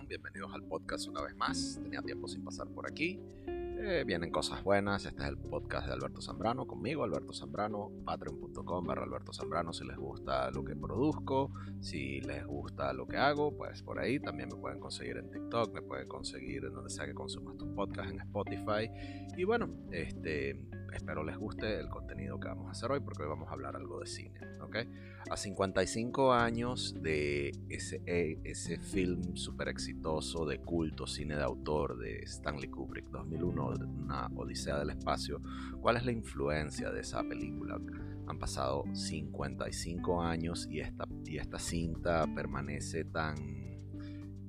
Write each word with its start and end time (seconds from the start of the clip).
Bienvenidos 0.00 0.54
al 0.54 0.62
podcast 0.62 1.06
una 1.08 1.20
vez 1.20 1.36
más. 1.36 1.78
Tenía 1.82 2.00
tiempo 2.00 2.26
sin 2.26 2.42
pasar 2.42 2.66
por 2.68 2.90
aquí. 2.90 3.20
Eh, 3.46 4.04
vienen 4.06 4.30
cosas 4.30 4.64
buenas. 4.64 5.04
Este 5.04 5.22
es 5.22 5.28
el 5.28 5.36
podcast 5.36 5.86
de 5.86 5.92
Alberto 5.92 6.22
Zambrano 6.22 6.66
conmigo, 6.66 7.04
Alberto 7.04 7.34
Zambrano, 7.34 7.90
patreon.com 8.02 8.88
Alberto 8.88 9.34
Zambrano. 9.34 9.74
Si 9.74 9.84
les 9.84 9.98
gusta 9.98 10.50
lo 10.50 10.64
que 10.64 10.74
produzco, 10.74 11.52
si 11.80 12.22
les 12.22 12.46
gusta 12.46 12.94
lo 12.94 13.06
que 13.06 13.18
hago, 13.18 13.54
pues 13.54 13.82
por 13.82 13.98
ahí 13.98 14.18
también 14.18 14.48
me 14.48 14.56
pueden 14.56 14.80
conseguir 14.80 15.18
en 15.18 15.30
TikTok, 15.30 15.74
me 15.74 15.82
pueden 15.82 16.08
conseguir 16.08 16.64
en 16.64 16.72
donde 16.72 16.88
sea 16.88 17.04
que 17.04 17.12
consumas 17.12 17.58
tu 17.58 17.74
podcast, 17.74 18.10
en 18.12 18.20
Spotify. 18.20 18.90
Y 19.36 19.44
bueno, 19.44 19.68
este 19.90 20.58
espero 20.92 21.24
les 21.24 21.36
guste 21.36 21.78
el 21.78 21.88
contenido 21.88 22.38
que 22.38 22.48
vamos 22.48 22.68
a 22.68 22.70
hacer 22.72 22.90
hoy 22.90 23.00
porque 23.00 23.22
hoy 23.22 23.28
vamos 23.28 23.48
a 23.48 23.52
hablar 23.52 23.76
algo 23.76 24.00
de 24.00 24.06
cine. 24.06 24.40
¿okay? 24.60 24.88
A 25.30 25.36
55 25.36 26.32
años 26.32 26.94
de 27.00 27.52
ese, 27.68 28.02
eh, 28.06 28.38
ese 28.44 28.78
film 28.78 29.36
súper 29.36 29.68
exitoso 29.68 30.46
de 30.46 30.58
culto, 30.58 31.06
cine 31.06 31.36
de 31.36 31.42
autor 31.42 31.98
de 31.98 32.20
Stanley 32.24 32.68
Kubrick 32.68 33.06
2001, 33.10 33.74
una 34.04 34.26
Odisea 34.36 34.78
del 34.78 34.90
Espacio, 34.90 35.40
¿cuál 35.80 35.96
es 35.96 36.04
la 36.04 36.12
influencia 36.12 36.90
de 36.90 37.00
esa 37.00 37.22
película? 37.22 37.80
Han 38.26 38.38
pasado 38.38 38.84
55 38.92 40.22
años 40.22 40.68
y 40.70 40.80
esta, 40.80 41.06
y 41.24 41.38
esta 41.38 41.58
cinta 41.58 42.26
permanece 42.34 43.04
tan, 43.04 43.36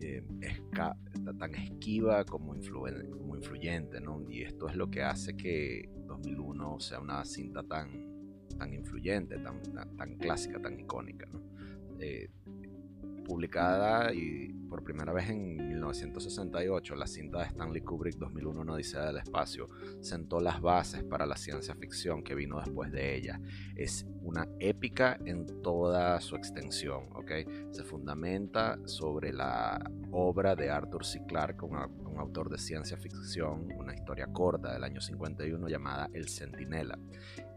eh, 0.03 0.23
tan 1.39 1.55
esquiva 1.55 2.23
como, 2.25 2.55
como 3.11 3.35
influyente, 3.35 4.01
¿no? 4.01 4.21
Y 4.29 4.43
esto 4.43 4.67
es 4.67 4.75
lo 4.75 4.89
que 4.89 5.01
hace 5.01 5.35
que 5.35 5.89
2001 6.07 6.79
sea 6.79 6.99
una 6.99 7.23
cinta 7.25 7.63
tan, 7.63 8.47
tan 8.57 8.73
influyente, 8.73 9.37
tan, 9.39 9.61
tan, 9.97 10.17
clásica, 10.17 10.59
tan 10.59 10.79
icónica. 10.79 11.27
Eh, 11.99 12.29
publicada 13.23 14.13
y 14.13 14.53
por 14.73 14.83
primera 14.83 15.13
vez 15.13 15.29
en 15.29 15.55
1968, 15.67 16.95
la 16.95 17.05
cinta 17.05 17.39
de 17.39 17.45
Stanley 17.45 17.81
Kubrick 17.81 18.17
2001 18.17 18.59
Una 18.59 18.73
Odisea 18.73 19.05
del 19.05 19.17
Espacio 19.17 19.69
sentó 20.01 20.41
las 20.41 20.61
bases 20.61 21.03
para 21.03 21.27
la 21.27 21.37
ciencia 21.37 21.75
ficción 21.75 22.23
que 22.23 22.33
vino 22.33 22.59
después 22.59 22.91
de 22.91 23.15
ella. 23.15 23.39
Es 23.75 24.07
una 24.23 24.47
épica 24.59 25.19
en 25.25 25.61
toda 25.61 26.19
su 26.21 26.35
extensión. 26.35 27.09
Se 27.71 27.83
fundamenta 27.83 28.79
sobre 28.85 29.31
la 29.31 29.79
obra 30.11 30.55
de 30.55 30.71
Arthur 30.71 31.05
C. 31.05 31.23
Clarke, 31.27 31.63
un, 31.65 31.77
autor 32.17 32.49
de 32.49 32.57
ciencia 32.57 32.97
ficción, 32.97 33.71
una 33.77 33.93
historia 33.93 34.27
corta 34.27 34.73
del 34.73 34.83
año 34.83 35.01
51 35.01 35.67
llamada 35.67 36.09
El 36.13 36.29
Centinela. 36.29 36.97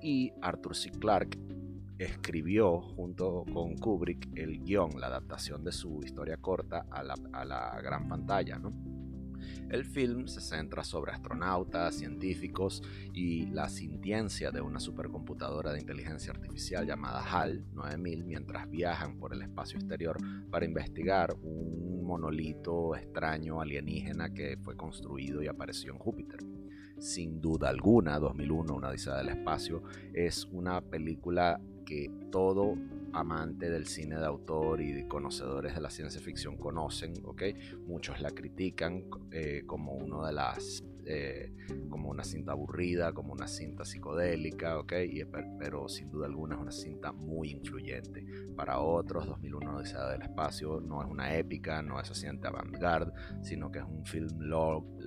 Y 0.02 0.32
Arthur 0.42 0.76
C. 0.76 0.90
Clarke 0.90 1.38
escribió 1.98 2.80
junto 2.80 3.44
con 3.52 3.76
Kubrick 3.76 4.28
el 4.36 4.62
guion, 4.62 5.00
la 5.00 5.06
adaptación 5.06 5.64
de 5.64 5.72
su 5.72 6.02
historia 6.02 6.36
corta 6.36 6.86
a 6.90 7.02
la, 7.02 7.14
a 7.32 7.44
la 7.44 7.80
gran 7.82 8.08
pantalla, 8.08 8.58
¿no? 8.58 8.72
El 9.68 9.84
film 9.84 10.26
se 10.26 10.40
centra 10.40 10.84
sobre 10.84 11.12
astronautas, 11.12 11.96
científicos 11.96 12.82
y 13.12 13.46
la 13.46 13.68
sintiencia 13.68 14.50
de 14.50 14.60
una 14.60 14.80
supercomputadora 14.80 15.72
de 15.72 15.80
inteligencia 15.80 16.32
artificial 16.32 16.86
llamada 16.86 17.20
HAL 17.20 17.64
9000 17.72 18.24
mientras 18.24 18.68
viajan 18.70 19.18
por 19.18 19.34
el 19.34 19.42
espacio 19.42 19.78
exterior 19.78 20.18
para 20.50 20.64
investigar 20.64 21.34
un 21.42 22.04
monolito 22.04 22.94
extraño 22.94 23.60
alienígena 23.60 24.32
que 24.32 24.56
fue 24.62 24.76
construido 24.76 25.42
y 25.42 25.48
apareció 25.48 25.92
en 25.92 25.98
Júpiter. 25.98 26.40
Sin 26.98 27.40
duda 27.40 27.68
alguna, 27.68 28.18
2001, 28.18 28.74
Una 28.74 28.88
Odisea 28.88 29.16
del 29.16 29.28
Espacio, 29.28 29.82
es 30.14 30.46
una 30.46 30.80
película 30.80 31.60
que 31.86 32.10
todo 32.30 32.74
amante 33.14 33.70
del 33.70 33.86
cine 33.86 34.16
de 34.16 34.26
autor 34.26 34.82
y 34.82 34.92
de 34.92 35.08
conocedores 35.08 35.74
de 35.74 35.80
la 35.80 35.88
ciencia 35.88 36.20
ficción 36.20 36.58
conocen, 36.58 37.14
¿ok? 37.24 37.42
Muchos 37.86 38.20
la 38.20 38.30
critican 38.30 39.04
eh, 39.30 39.62
como 39.66 39.94
una 39.94 40.26
de 40.26 40.32
las 40.34 40.84
eh, 41.08 41.52
como 41.88 42.10
una 42.10 42.24
cinta 42.24 42.50
aburrida, 42.50 43.12
como 43.12 43.32
una 43.32 43.46
cinta 43.46 43.84
psicodélica, 43.84 44.78
¿ok? 44.80 44.92
Pero 45.58 45.88
sin 45.88 46.10
duda 46.10 46.26
alguna 46.26 46.56
es 46.56 46.60
una 46.60 46.72
cinta 46.72 47.12
muy 47.12 47.50
influyente. 47.50 48.26
Para 48.56 48.80
otros, 48.80 49.24
2001 49.28 49.76
Odisea 49.76 50.08
del 50.08 50.22
Espacio 50.22 50.80
no 50.80 51.02
es 51.02 51.08
una 51.08 51.36
épica, 51.36 51.80
no 51.80 52.00
es 52.00 52.10
asiente 52.10 52.48
avant-garde, 52.48 53.12
sino 53.42 53.70
que 53.70 53.78
es 53.78 53.84
un 53.84 54.04
film 54.04 54.28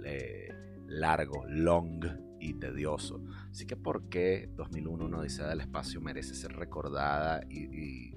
eh, 0.06 0.48
largo, 0.88 1.44
long, 1.50 2.29
y 2.40 2.54
tedioso. 2.54 3.22
Así 3.52 3.66
que 3.66 3.76
¿por 3.76 4.10
qué 4.10 4.50
2001 4.56 5.06
Una 5.06 5.20
Odisea 5.20 5.48
del 5.48 5.62
Espacio 5.62 6.02
merece 6.02 6.36
ser 6.36 6.54
recordada 6.54 7.42
y, 7.50 8.14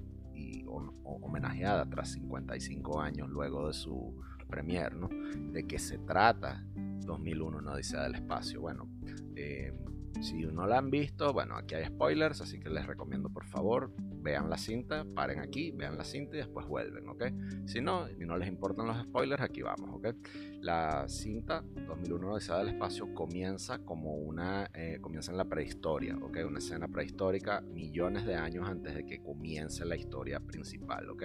homenajeada 1.05 1.87
tras 1.89 2.13
55 2.13 3.01
años 3.01 3.29
luego 3.29 3.67
de 3.67 3.73
su 3.73 4.19
premier? 4.47 4.95
¿no? 4.95 5.09
¿De 5.51 5.65
qué 5.67 5.79
se 5.79 5.99
trata 5.99 6.65
2001 7.05 7.57
Una 7.57 7.73
Odisea 7.73 8.03
del 8.03 8.15
Espacio? 8.15 8.61
Bueno, 8.61 8.89
eh, 9.35 9.73
si 10.21 10.45
no 10.45 10.67
la 10.67 10.77
han 10.77 10.89
visto, 10.89 11.33
bueno, 11.33 11.55
aquí 11.55 11.75
hay 11.75 11.85
spoilers, 11.85 12.41
así 12.41 12.59
que 12.59 12.69
les 12.69 12.85
recomiendo 12.85 13.29
por 13.29 13.45
favor 13.45 13.91
vean 14.23 14.49
la 14.49 14.57
cinta, 14.57 15.05
paren 15.13 15.39
aquí, 15.39 15.71
vean 15.71 15.97
la 15.97 16.05
cinta 16.05 16.35
y 16.35 16.39
después 16.39 16.65
vuelven, 16.65 17.07
¿ok? 17.09 17.23
Si 17.65 17.81
no, 17.81 18.09
y 18.09 18.25
no 18.25 18.37
les 18.37 18.47
importan 18.47 18.87
los 18.87 18.97
spoilers, 19.03 19.41
aquí 19.43 19.61
vamos, 19.61 19.89
¿ok? 19.93 20.15
La 20.61 21.05
cinta 21.09 21.61
2001 21.61 22.31
Odisea 22.31 22.57
del 22.59 22.69
Espacio 22.69 23.13
comienza 23.13 23.79
como 23.79 24.15
una, 24.15 24.69
eh, 24.73 24.97
comienza 25.01 25.31
en 25.31 25.37
la 25.37 25.45
prehistoria, 25.45 26.17
¿ok? 26.17 26.37
Una 26.47 26.59
escena 26.59 26.87
prehistórica 26.87 27.61
millones 27.61 28.25
de 28.25 28.35
años 28.35 28.67
antes 28.67 28.95
de 28.95 29.05
que 29.05 29.21
comience 29.21 29.83
la 29.83 29.97
historia 29.97 30.39
principal, 30.39 31.09
¿ok? 31.09 31.23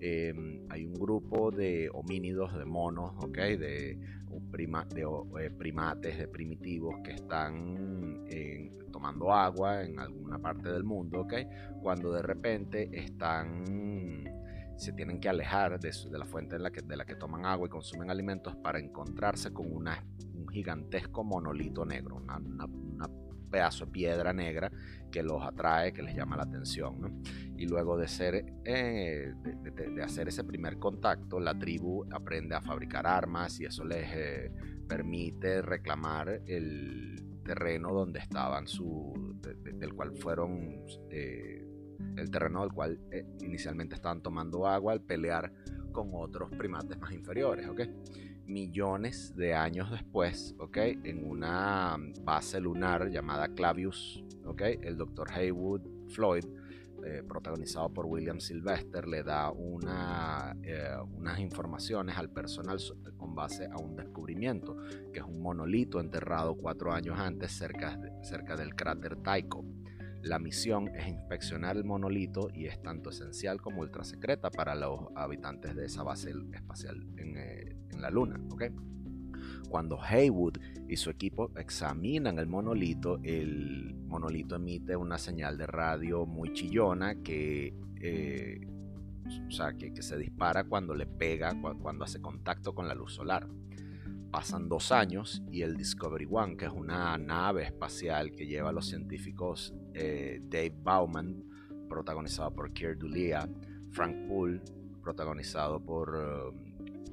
Em, 0.00 0.64
hay 0.70 0.86
un 0.86 0.94
grupo 0.94 1.50
de 1.50 1.90
homínidos, 1.92 2.56
de 2.56 2.64
monos, 2.64 3.12
¿ok? 3.18 3.36
De, 3.36 3.98
de 4.28 5.02
eh, 5.40 5.50
primates, 5.50 6.18
de 6.18 6.28
primitivos 6.28 6.96
que 7.04 7.12
están 7.12 8.24
tomando 8.92 9.32
agua 9.32 9.84
en 9.84 9.98
alguna 9.98 10.38
parte 10.38 10.70
del 10.70 10.84
mundo, 10.84 11.20
¿ok? 11.20 11.34
Cuando 11.82 12.12
de 12.12 12.22
repente 12.22 12.88
están 12.92 13.64
se 14.78 14.92
tienen 14.92 15.18
que 15.18 15.28
alejar 15.28 15.78
de, 15.80 15.90
la 16.10 16.24
fuente 16.24 16.56
la 16.58 16.70
que, 16.70 16.82
de 16.82 16.96
la 16.96 17.04
que 17.04 17.16
toman 17.16 17.44
agua 17.44 17.66
y 17.66 17.70
consumen 17.70 18.10
alimentos 18.10 18.54
para 18.56 18.78
encontrarse 18.78 19.52
con 19.52 19.66
un 19.72 20.48
gigantesco 20.48 21.24
monolito 21.24 21.84
negro, 21.84 22.16
una, 22.16 22.38
pedazo 23.48 23.86
de 23.86 23.92
piedra 23.92 24.32
negra 24.32 24.70
que 25.10 25.22
los 25.22 25.42
atrae, 25.42 25.92
que 25.92 26.02
les 26.02 26.14
llama 26.14 26.36
la 26.36 26.44
atención. 26.44 27.22
Y 27.56 27.66
luego 27.66 27.96
de, 27.96 28.08
ser, 28.08 28.44
eh, 28.64 29.32
de, 29.94 30.02
hacer 30.02 30.28
ese 30.28 30.44
primer 30.44 30.78
contacto, 30.78 31.40
la 31.40 31.58
tribu 31.58 32.04
aprende 32.12 32.54
a 32.54 32.60
fabricar 32.60 33.06
armas 33.06 33.58
y 33.60 33.64
eso 33.64 33.84
les 33.84 34.08
eh, 34.14 34.52
permite 34.86 35.62
reclamar 35.62 36.42
el 36.46 37.40
terreno 37.44 37.92
donde 37.92 38.20
estaban 38.20 38.66
su, 38.68 39.36
del 39.74 39.94
cual 39.94 40.16
fueron 40.16 40.84
eh, 41.10 41.64
el 42.16 42.30
terreno 42.30 42.60
del 42.60 42.72
cual 42.72 43.00
inicialmente 43.40 43.94
estaban 43.94 44.22
tomando 44.22 44.66
agua 44.66 44.92
al 44.92 45.00
pelear 45.00 45.52
con 45.92 46.10
otros 46.12 46.50
primates 46.50 46.98
más 46.98 47.12
inferiores. 47.12 47.66
Millones 48.48 49.36
de 49.36 49.54
años 49.54 49.90
después, 49.90 50.54
¿ok? 50.58 50.78
En 51.04 51.28
una 51.28 51.98
base 52.22 52.58
lunar 52.60 53.10
llamada 53.10 53.48
Clavius, 53.48 54.24
¿ok? 54.46 54.62
El 54.82 54.96
doctor 54.96 55.30
Haywood 55.30 55.82
Floyd, 56.08 56.44
eh, 57.04 57.22
protagonizado 57.28 57.92
por 57.92 58.06
William 58.06 58.40
Sylvester, 58.40 59.06
le 59.06 59.22
da 59.22 59.50
una, 59.50 60.56
eh, 60.62 60.96
unas 61.14 61.38
informaciones 61.40 62.16
al 62.16 62.30
personal 62.30 62.78
con 63.18 63.34
base 63.34 63.66
a 63.66 63.76
un 63.76 63.94
descubrimiento, 63.94 64.76
que 65.12 65.20
es 65.20 65.24
un 65.26 65.42
monolito 65.42 66.00
enterrado 66.00 66.56
cuatro 66.56 66.92
años 66.92 67.18
antes 67.20 67.52
cerca, 67.52 68.00
cerca 68.22 68.56
del 68.56 68.74
cráter 68.74 69.16
Tycho. 69.16 69.62
La 70.22 70.38
misión 70.38 70.88
es 70.94 71.06
inspeccionar 71.06 71.76
el 71.76 71.84
monolito 71.84 72.48
y 72.52 72.66
es 72.66 72.82
tanto 72.82 73.10
esencial 73.10 73.60
como 73.60 73.80
ultra 73.80 74.04
secreta 74.04 74.50
para 74.50 74.74
los 74.74 75.00
habitantes 75.14 75.76
de 75.76 75.86
esa 75.86 76.02
base 76.02 76.32
espacial 76.52 77.06
en, 77.16 77.36
eh, 77.36 77.76
la 77.98 78.10
Luna. 78.10 78.40
Cuando 79.68 80.00
Haywood 80.02 80.58
y 80.88 80.96
su 80.96 81.10
equipo 81.10 81.50
examinan 81.56 82.38
el 82.38 82.46
monolito, 82.46 83.20
el 83.22 83.94
monolito 84.06 84.56
emite 84.56 84.96
una 84.96 85.18
señal 85.18 85.58
de 85.58 85.66
radio 85.66 86.26
muy 86.26 86.52
chillona 86.52 87.16
que, 87.22 87.74
eh, 88.00 88.66
que 89.94 90.02
se 90.02 90.16
dispara 90.16 90.64
cuando 90.64 90.94
le 90.94 91.06
pega, 91.06 91.54
cuando 91.60 92.04
hace 92.04 92.20
contacto 92.20 92.74
con 92.74 92.88
la 92.88 92.94
luz 92.94 93.14
solar. 93.14 93.46
Pasan 94.30 94.68
dos 94.68 94.92
años 94.92 95.42
y 95.50 95.62
el 95.62 95.76
Discovery 95.76 96.26
One, 96.30 96.56
que 96.56 96.66
es 96.66 96.72
una 96.72 97.16
nave 97.16 97.64
espacial 97.64 98.32
que 98.32 98.46
lleva 98.46 98.70
a 98.70 98.72
los 98.72 98.86
científicos 98.86 99.74
eh, 99.98 100.40
Dave 100.44 100.72
Bauman, 100.80 101.42
protagonizado 101.88 102.52
por 102.52 102.72
Keir 102.72 102.96
Dullea, 102.96 103.48
Frank 103.90 104.28
Poole, 104.28 104.60
protagonizado 105.02 105.80
por, 105.80 106.54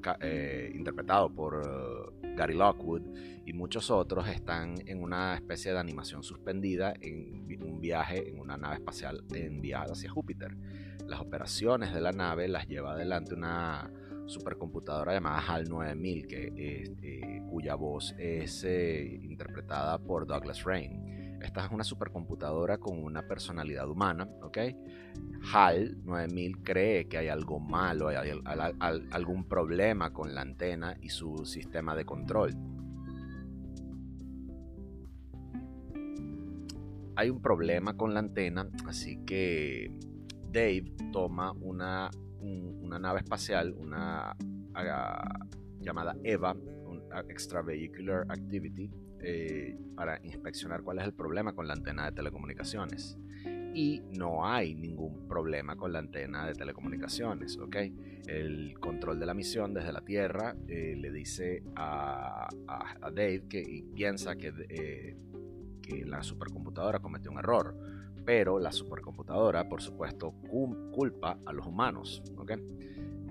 eh, 0.04 0.14
eh, 0.20 0.72
interpretado 0.72 1.28
por 1.34 2.14
Gary 2.36 2.54
Lockwood 2.54 3.02
y 3.44 3.52
muchos 3.52 3.90
otros, 3.90 4.28
están 4.28 4.76
en 4.86 5.02
una 5.02 5.34
especie 5.34 5.72
de 5.72 5.80
animación 5.80 6.22
suspendida 6.22 6.94
en 7.00 7.60
un 7.60 7.80
viaje 7.80 8.28
en 8.28 8.38
una 8.38 8.56
nave 8.56 8.76
espacial 8.76 9.24
enviada 9.34 9.92
hacia 9.92 10.08
Júpiter. 10.08 10.56
Las 11.08 11.20
operaciones 11.20 11.92
de 11.92 12.00
la 12.00 12.12
nave 12.12 12.46
las 12.46 12.68
lleva 12.68 12.92
adelante 12.92 13.34
una 13.34 13.90
supercomputadora 14.26 15.12
llamada 15.12 15.40
HAL 15.40 15.68
9000, 15.68 16.26
que, 16.28 17.42
cuya 17.50 17.74
voz 17.74 18.14
es 18.18 18.64
interpretada 18.64 19.98
por 19.98 20.26
Douglas 20.26 20.62
Rain. 20.62 21.15
Esta 21.46 21.64
es 21.64 21.70
una 21.70 21.84
supercomputadora 21.84 22.78
con 22.78 22.98
una 22.98 23.22
personalidad 23.22 23.88
humana, 23.88 24.28
¿ok? 24.42 24.58
HAL 25.52 26.04
9000 26.04 26.64
cree 26.64 27.06
que 27.06 27.18
hay 27.18 27.28
algo 27.28 27.60
malo, 27.60 28.08
hay, 28.08 28.32
algún 29.12 29.44
problema 29.44 30.12
con 30.12 30.34
la 30.34 30.40
antena 30.40 30.96
y 31.00 31.08
su 31.08 31.46
sistema 31.46 31.94
de 31.94 32.04
control. 32.04 32.52
Hay 37.14 37.30
un 37.30 37.40
problema 37.40 37.96
con 37.96 38.12
la 38.12 38.18
antena, 38.18 38.68
así 38.84 39.18
que 39.24 39.92
Dave 40.50 40.96
toma 41.12 41.52
una, 41.52 42.10
nave 42.82 43.20
espacial, 43.20 43.72
una 43.78 44.36
llamada 45.78 46.16
EVA, 46.24 46.54
un 46.54 47.02
Extravehicular 47.28 48.26
Activity, 48.30 48.90
eh, 49.20 49.78
para 49.94 50.20
inspeccionar 50.22 50.82
cuál 50.82 50.98
es 50.98 51.04
el 51.04 51.14
problema 51.14 51.54
con 51.54 51.66
la 51.66 51.74
antena 51.74 52.06
de 52.06 52.12
telecomunicaciones. 52.12 53.18
Y 53.74 54.02
no 54.16 54.46
hay 54.46 54.74
ningún 54.74 55.28
problema 55.28 55.76
con 55.76 55.92
la 55.92 55.98
antena 55.98 56.46
de 56.46 56.54
telecomunicaciones, 56.54 57.58
¿ok? 57.58 57.76
El 58.26 58.78
control 58.80 59.20
de 59.20 59.26
la 59.26 59.34
misión 59.34 59.74
desde 59.74 59.92
la 59.92 60.00
Tierra 60.00 60.56
eh, 60.66 60.96
le 60.96 61.12
dice 61.12 61.62
a, 61.76 62.48
Dave 63.00 63.44
que 63.48 63.84
piensa 63.94 64.36
que, 64.36 64.52
eh, 64.68 65.16
que 65.82 66.06
la 66.06 66.22
supercomputadora 66.22 67.00
cometió 67.00 67.30
un 67.30 67.38
error, 67.38 67.76
pero 68.24 68.58
la 68.58 68.72
supercomputadora, 68.72 69.68
por 69.68 69.82
supuesto, 69.82 70.32
culpa 70.92 71.38
a 71.44 71.52
los 71.52 71.66
humanos, 71.66 72.22
¿ok? 72.36 72.52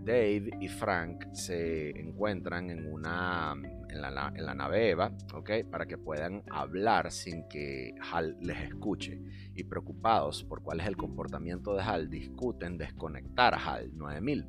Dave 0.05 0.51
y 0.61 0.67
Frank 0.67 1.25
se 1.33 1.89
encuentran 1.99 2.69
en 2.69 2.85
una 2.91 3.55
en 3.89 4.01
la, 4.01 4.53
nave 4.53 4.89
Eva, 4.89 5.11
¿ok? 5.33 5.51
Para 5.71 5.85
que 5.85 5.97
puedan 5.97 6.43
hablar 6.51 7.11
sin 7.11 7.47
que 7.47 7.95
Hal 8.11 8.37
les 8.41 8.59
escuche. 8.69 9.19
Y 9.55 9.63
preocupados 9.63 10.43
por 10.43 10.61
cuál 10.61 10.81
es 10.81 10.87
el 10.87 10.97
comportamiento 10.97 11.73
de 11.75 11.81
Hal, 11.81 12.09
discuten 12.09 12.77
desconectar 12.77 13.53
a 13.53 13.57
Hal 13.57 13.97
9000. 13.97 14.45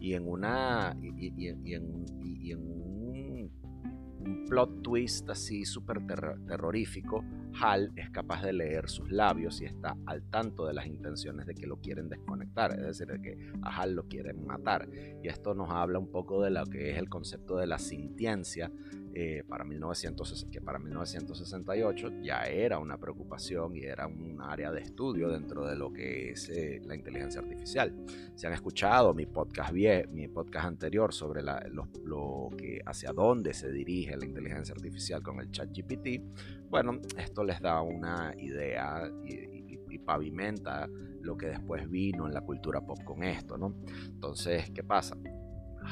Y 0.00 0.14
en 0.14 0.28
una 0.28 0.96
y, 1.00 1.46
en, 1.48 2.06
y 2.22 2.52
en 2.52 2.58
un 2.58 4.46
plot 4.48 4.82
twist 4.82 5.28
así 5.30 5.64
súper 5.64 6.06
terrorífico, 6.46 7.24
Hal 7.60 7.92
es 7.96 8.10
capaz 8.10 8.42
de 8.42 8.52
leer 8.52 8.88
sus 8.88 9.10
labios 9.10 9.60
y 9.60 9.64
está 9.64 9.96
al 10.06 10.22
tanto 10.30 10.66
de 10.66 10.74
las 10.74 10.86
intenciones 10.86 11.46
de 11.46 11.54
que 11.54 11.66
lo 11.66 11.80
quieren 11.80 12.08
desconectar, 12.08 12.72
es 12.72 12.82
decir, 12.86 13.06
de 13.06 13.20
que 13.20 13.52
a 13.62 13.80
Hal 13.80 13.94
lo 13.94 14.06
quieren 14.08 14.46
matar. 14.46 14.88
Y 15.22 15.28
esto 15.28 15.54
nos 15.54 15.70
habla 15.70 15.98
un 15.98 16.10
poco 16.10 16.42
de 16.42 16.50
lo 16.50 16.64
que 16.66 16.90
es 16.90 16.98
el 16.98 17.08
concepto 17.08 17.56
de 17.56 17.66
la 17.66 17.78
sintiencia 17.78 18.70
eh, 19.18 19.44
para 19.48 19.64
1900, 19.64 20.46
que 20.52 20.60
para 20.60 20.78
1968 20.78 22.20
ya 22.20 22.42
era 22.42 22.78
una 22.78 22.98
preocupación 22.98 23.74
y 23.74 23.84
era 23.84 24.06
un 24.06 24.42
área 24.42 24.70
de 24.70 24.82
estudio 24.82 25.30
dentro 25.30 25.66
de 25.66 25.74
lo 25.74 25.90
que 25.90 26.32
es 26.32 26.50
eh, 26.50 26.82
la 26.84 26.94
inteligencia 26.94 27.40
artificial. 27.40 27.94
Si 28.34 28.46
han 28.46 28.52
escuchado 28.52 29.14
mi 29.14 29.24
podcast, 29.24 29.72
mi 29.72 30.28
podcast 30.28 30.66
anterior 30.66 31.14
sobre 31.14 31.42
lo, 31.42 32.50
que 32.58 32.82
hacia 32.84 33.14
dónde 33.14 33.54
se 33.54 33.72
dirige 33.72 34.18
la 34.18 34.26
inteligencia 34.26 34.74
artificial 34.74 35.22
con 35.22 35.40
el 35.40 35.50
chat 35.50 35.70
GPT, 35.74 36.20
bueno, 36.68 37.00
esto 37.16 37.42
les 37.42 37.58
da 37.62 37.80
una 37.80 38.34
idea 38.36 39.10
y, 39.24 39.64
pavimenta 40.04 40.88
lo 41.22 41.36
que 41.36 41.46
después 41.46 41.90
vino 41.90 42.26
en 42.26 42.34
la 42.34 42.42
cultura 42.42 42.80
pop 42.82 43.02
con 43.02 43.24
esto, 43.24 43.56
¿no? 43.56 43.74
Entonces, 44.04 44.70
¿qué 44.70 44.84
pasa? 44.84 45.16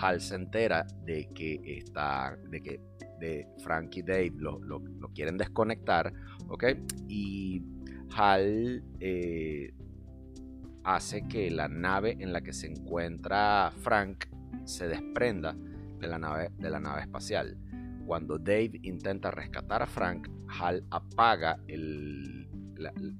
Hal 0.00 0.20
se 0.20 0.34
entera 0.34 0.86
de 1.04 1.28
que 1.34 1.60
está, 1.78 2.36
de 2.50 2.60
que 2.60 2.80
de 3.20 3.46
Frank 3.62 3.96
y 3.96 4.02
Dave 4.02 4.32
lo, 4.36 4.60
quieren 5.14 5.36
desconectar, 5.36 6.12
¿ok? 6.48 6.64
Y 7.08 7.62
Hal 8.16 8.82
eh, 9.00 9.74
hace 10.84 11.26
que 11.26 11.50
la 11.50 11.68
nave 11.68 12.16
en 12.20 12.32
la 12.32 12.42
que 12.42 12.52
se 12.52 12.66
encuentra 12.66 13.72
Frank 13.78 14.26
se 14.64 14.88
desprenda 14.88 15.56
de 15.98 16.06
la 16.06 16.18
nave, 16.18 16.50
de 16.58 16.70
la 16.70 16.80
nave 16.80 17.02
espacial. 17.02 17.56
Cuando 18.06 18.38
Dave 18.38 18.72
intenta 18.82 19.30
rescatar 19.30 19.82
a 19.82 19.86
Frank, 19.86 20.28
Hal 20.60 20.84
apaga 20.90 21.58
el, 21.66 22.48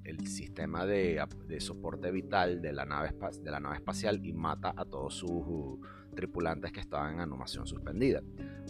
el 0.05 0.27
sistema 0.27 0.85
de, 0.87 1.25
soporte 1.59 2.11
vital 2.11 2.61
de 2.61 2.73
la, 2.73 2.85
nave, 2.85 3.11
de 3.43 3.51
la 3.51 3.61
nave 3.61 3.77
espacial 3.77 4.25
y 4.25 4.33
mata 4.33 4.75
a 4.77 4.85
todos 4.85 5.15
sus 5.15 5.79
tripulantes 6.15 6.73
que 6.73 6.81
estaban 6.81 7.15
en 7.15 7.21
animación 7.21 7.67
suspendida. 7.67 8.23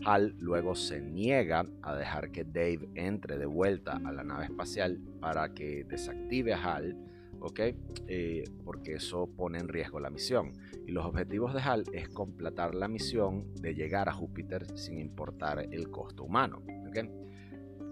Hal 0.05 0.35
luego 0.38 0.75
se 0.75 1.00
niega 1.00 1.67
a 1.82 1.94
dejar 1.94 2.31
que 2.31 2.44
Dave 2.44 2.88
entre 2.94 3.38
de 3.38 3.46
vuelta 3.46 4.00
a 4.05 4.12
la 4.12 4.25
nave 4.25 4.44
espacial 4.44 5.00
para 5.20 5.55
que 5.55 5.85
desactive 5.85 6.52
a 6.52 6.62
Hal 6.62 6.96
¿ok? 7.44 7.61
Eh, 8.08 8.44
porque 8.64 8.94
eso 8.94 9.26
pone 9.26 9.58
en 9.58 9.69
riesgo 9.69 10.00
la 10.00 10.11
misión. 10.11 10.52
Y 10.87 10.93
los 10.93 11.05
objetivos 11.05 11.52
de 11.55 11.61
HAL 11.61 11.85
es 11.93 12.08
completar 12.08 12.75
la 12.75 12.88
misión 12.88 13.52
de 13.55 13.75
llegar 13.75 14.08
a 14.08 14.12
Júpiter 14.12 14.67
sin 14.79 14.99
importar 14.99 15.69
el 15.70 15.91
costo 15.91 16.25
humano, 16.25 16.62
¿ok? 16.88 16.99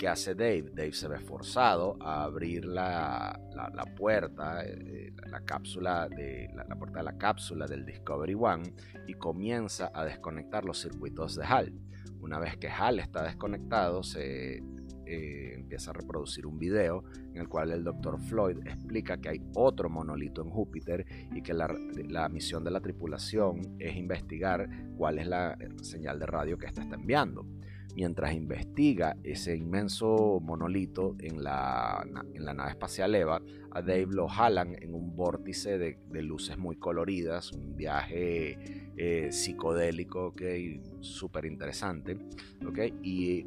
¿Qué 0.03 0.09
hace 0.09 0.35
Dave? 0.35 0.65
Dave 0.75 0.93
se 0.95 1.07
ve 1.07 1.21
forzado 1.21 1.97
a 2.01 2.25
abrir 2.25 2.65
la, 2.65 3.39
la, 3.55 3.85
puerta, 3.85 4.65
eh, 4.65 5.13
la, 5.31 5.43
cápsula 5.43 6.09
de, 6.09 6.51
la, 6.57 6.75
puerta 6.75 6.99
de 6.99 7.05
la 7.05 7.17
cápsula 7.17 7.69
del 7.69 7.87
Discovery 7.87 8.35
One 8.35 8.75
y 9.07 9.15
comienza 9.15 9.93
a 9.95 10.05
desconectar 10.05 10.65
los 10.65 10.81
circuitos 10.81 11.37
de 11.37 11.45
HAL. 11.45 11.73
Una 12.21 12.41
vez 12.41 12.57
que 12.57 12.69
HAL 12.69 12.99
está 12.99 13.23
desconectado, 13.23 14.03
se 14.03 14.57
eh, 14.57 15.55
empieza 15.55 15.93
a 15.93 15.95
reproducir 15.95 16.47
un 16.47 16.59
video 16.59 17.05
en 17.33 17.37
el 17.37 17.49
cual 17.49 17.71
el 17.71 17.85
doctor 17.85 18.21
Floyd 18.21 18.59
explica 18.67 19.19
que 19.19 19.29
hay 19.29 19.43
otro 19.55 19.89
monolito 19.89 20.43
en 20.43 20.51
Júpiter 20.51 21.07
y 21.33 21.43
que 21.43 21.55
la, 21.55 22.29
misión 22.29 22.65
de 22.65 22.73
la 22.73 22.81
tripulación 22.81 23.77
es 23.79 23.95
investigar 23.95 24.69
cuál 24.97 25.21
es 25.21 25.29
la 25.29 25.57
señal 25.81 26.19
de 26.19 26.27
radio 26.27 26.59
que 26.59 26.67
ésta 26.67 26.83
está 26.83 26.97
enviando. 26.97 27.47
Mientras 27.95 28.35
investiga 28.35 29.17
ese 29.23 29.57
inmenso 29.57 30.41
monolito 30.41 31.15
en 31.19 31.43
la, 31.43 32.05
en 32.35 32.45
la 32.45 32.55
nave 32.55 32.71
espacial 32.71 33.15
EVA, 33.15 33.43
a 33.71 33.83
Dave 33.83 34.09
lo 34.11 34.29
jalan 34.29 34.77
en 34.81 34.95
un 34.95 35.15
vórtice 35.15 35.79
de, 35.79 36.23
luces 36.23 36.59
muy 36.59 36.77
coloridas, 36.77 37.53
un 37.53 37.77
viaje 37.77 38.59
eh, 38.97 39.33
psicodélico, 39.33 40.29
okay, 40.29 40.81
súper 41.01 41.47
interesante. 41.47 42.19
¿okay? 42.67 42.95
Y 43.03 43.47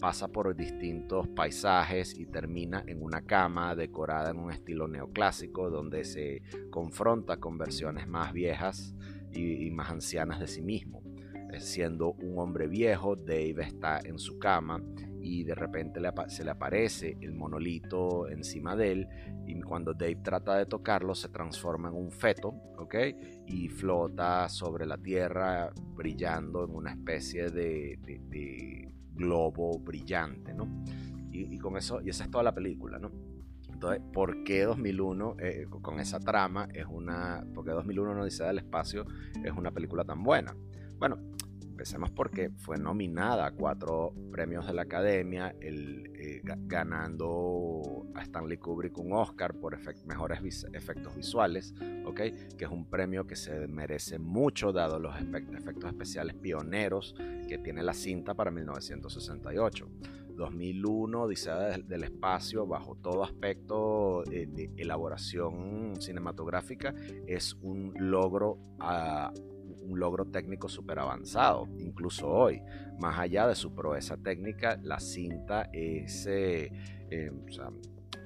pasa 0.00 0.28
por 0.28 0.56
distintos 0.56 1.28
paisajes 1.28 2.18
y 2.18 2.26
termina 2.26 2.82
en 2.86 3.02
una 3.02 3.22
cama 3.22 3.76
decorada 3.76 4.30
en 4.30 4.38
un 4.38 4.50
estilo 4.50 4.88
neoclásico 4.88 5.70
donde 5.70 6.04
se 6.04 6.42
confronta 6.70 7.36
con 7.36 7.58
versiones 7.58 8.08
más 8.08 8.32
viejas 8.32 8.94
y, 9.32 9.70
más 9.70 9.90
ancianas 9.90 10.40
de 10.40 10.48
sí 10.48 10.62
mismo. 10.62 11.02
Siendo 11.58 12.12
un 12.12 12.38
hombre 12.38 12.68
viejo, 12.68 13.16
Dave 13.16 13.62
está 13.62 14.00
en 14.04 14.18
su 14.18 14.38
cama 14.38 14.82
y 15.20 15.44
de 15.44 15.54
repente 15.54 16.00
se 16.28 16.44
le 16.44 16.50
aparece 16.50 17.16
el 17.20 17.32
monolito 17.32 18.28
encima 18.28 18.74
de 18.74 18.92
él 18.92 19.08
y 19.46 19.60
cuando 19.60 19.92
Dave 19.92 20.16
trata 20.22 20.56
de 20.56 20.66
tocarlo 20.66 21.14
se 21.14 21.28
transforma 21.28 21.88
en 21.88 21.94
un 21.94 22.10
feto, 22.10 22.48
¿ok? 22.78 22.94
Y 23.46 23.68
flota 23.68 24.48
sobre 24.48 24.86
la 24.86 24.96
tierra 24.96 25.70
brillando 25.94 26.64
en 26.64 26.74
una 26.74 26.92
especie 26.92 27.50
de 27.50 27.98
globo 29.20 29.78
brillante, 29.78 30.54
¿no? 30.54 30.82
Y, 31.32 31.58
con 31.58 31.76
eso, 31.76 32.00
y 32.00 32.10
esa 32.10 32.24
es 32.24 32.30
toda 32.30 32.42
la 32.42 32.52
película, 32.52 32.98
¿no? 32.98 33.12
Entonces, 33.72 34.02
¿por 34.12 34.42
qué 34.42 34.64
2001 34.64 35.36
eh, 35.38 35.66
con 35.80 36.00
esa 36.00 36.18
trama 36.18 36.68
es 36.74 36.86
una, 36.86 37.46
por 37.54 37.64
qué 37.64 37.70
2001 37.70 38.14
no 38.14 38.24
dice 38.24 38.44
del 38.44 38.58
espacio 38.58 39.06
es 39.42 39.52
una 39.52 39.70
película 39.70 40.04
tan 40.04 40.24
buena? 40.24 40.54
Bueno, 40.98 41.18
empecemos 41.80 42.10
porque 42.10 42.50
fue 42.58 42.76
nominada 42.76 43.46
a 43.46 43.52
cuatro 43.52 44.12
premios 44.30 44.66
de 44.66 44.74
la 44.74 44.82
Academia, 44.82 45.56
el, 45.62 46.12
eh, 46.14 46.42
ganando 46.44 48.04
a 48.14 48.20
Stanley 48.20 48.58
Kubrick 48.58 48.98
un 48.98 49.14
Oscar 49.14 49.54
por 49.54 49.78
mejores 50.04 50.66
efectos 50.74 51.16
visuales, 51.16 51.72
¿okay? 52.04 52.34
que 52.58 52.66
es 52.66 52.70
un 52.70 52.84
premio 52.84 53.26
que 53.26 53.34
se 53.34 53.66
merece 53.66 54.18
mucho 54.18 54.72
dado 54.72 54.98
los 54.98 55.16
efectos 55.16 55.90
especiales 55.90 56.34
pioneros 56.34 57.14
que 57.48 57.56
tiene 57.56 57.82
la 57.82 57.94
cinta 57.94 58.34
para 58.34 58.50
1968. 58.50 59.88
2001, 60.36 61.22
Odisea 61.22 61.78
del 61.78 62.04
Espacio, 62.04 62.66
bajo 62.66 62.94
todo 62.96 63.24
aspecto 63.24 64.22
de 64.26 64.70
elaboración 64.76 65.94
cinematográfica, 65.98 66.94
es 67.26 67.54
un 67.62 67.94
logro 67.98 68.58
a 68.78 69.32
un 69.90 69.98
logro 69.98 70.26
técnico 70.26 70.68
súper 70.68 70.98
avanzado, 70.98 71.68
incluso 71.78 72.28
hoy. 72.28 72.62
Más 72.98 73.18
allá 73.18 73.46
de 73.46 73.54
su 73.54 73.74
proeza 73.74 74.16
técnica, 74.16 74.78
la 74.82 75.00
cinta 75.00 75.68
es, 75.72 76.26
eh, 76.26 76.70
eh, 77.10 77.30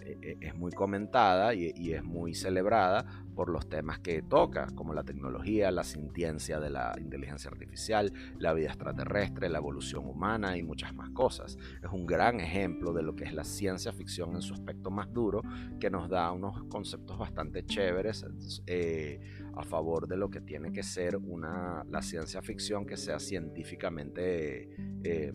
es 0.05 0.55
muy 0.55 0.73
comentada 0.73 1.55
y, 1.55 1.93
es 1.93 2.05
muy 2.05 2.35
celebrada 2.35 3.05
por 3.35 3.49
los 3.49 3.69
temas 3.69 3.99
que 3.99 4.23
toca, 4.23 4.69
como 4.75 4.95
la 4.95 5.03
tecnología, 5.03 5.71
la 5.71 5.85
sintiencia 5.85 6.61
de 6.61 6.71
la 6.71 6.95
inteligencia 6.99 7.51
artificial, 7.51 8.13
la 8.39 8.53
vida 8.53 8.69
extraterrestre, 8.69 9.49
la 9.49 9.59
evolución 9.59 10.07
humana 10.07 10.57
y 10.57 10.63
muchas 10.63 10.95
más 10.95 11.11
cosas. 11.11 11.57
Es 11.83 11.91
un 11.91 12.07
gran 12.07 12.41
ejemplo 12.41 12.93
de 12.93 13.03
lo 13.03 13.17
que 13.17 13.25
es 13.25 13.33
la 13.33 13.45
ciencia 13.45 13.93
ficción 13.93 14.35
en 14.35 14.43
su 14.43 14.55
aspecto 14.55 14.91
más 14.91 15.13
duro, 15.13 15.43
que 15.81 15.91
nos 15.91 16.09
da 16.09 16.31
unos 16.31 16.65
conceptos 16.65 17.19
bastante 17.19 17.65
chéveres 17.65 18.25
eh, 18.67 19.21
a 19.57 19.65
favor 19.65 20.07
de 20.07 20.17
lo 20.17 20.31
que 20.31 20.41
tiene 20.41 20.73
que 20.73 20.83
ser 20.83 21.17
una, 21.17 21.85
la 21.89 22.03
ciencia 22.03 22.43
ficción 22.43 22.87
que 22.87 22.97
sea 22.97 23.19
científicamente 23.19 24.69
eh, 25.03 25.33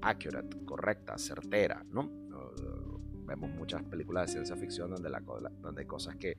accurate, 0.00 0.64
correcta, 0.64 1.18
certera, 1.18 1.84
¿no? 1.90 2.26
Vemos 3.26 3.50
muchas 3.50 3.82
películas 3.82 4.26
de 4.26 4.32
ciencia 4.32 4.56
ficción 4.56 4.90
donde, 4.90 5.10
la, 5.10 5.20
donde 5.20 5.80
hay 5.80 5.86
cosas 5.86 6.16
que 6.16 6.36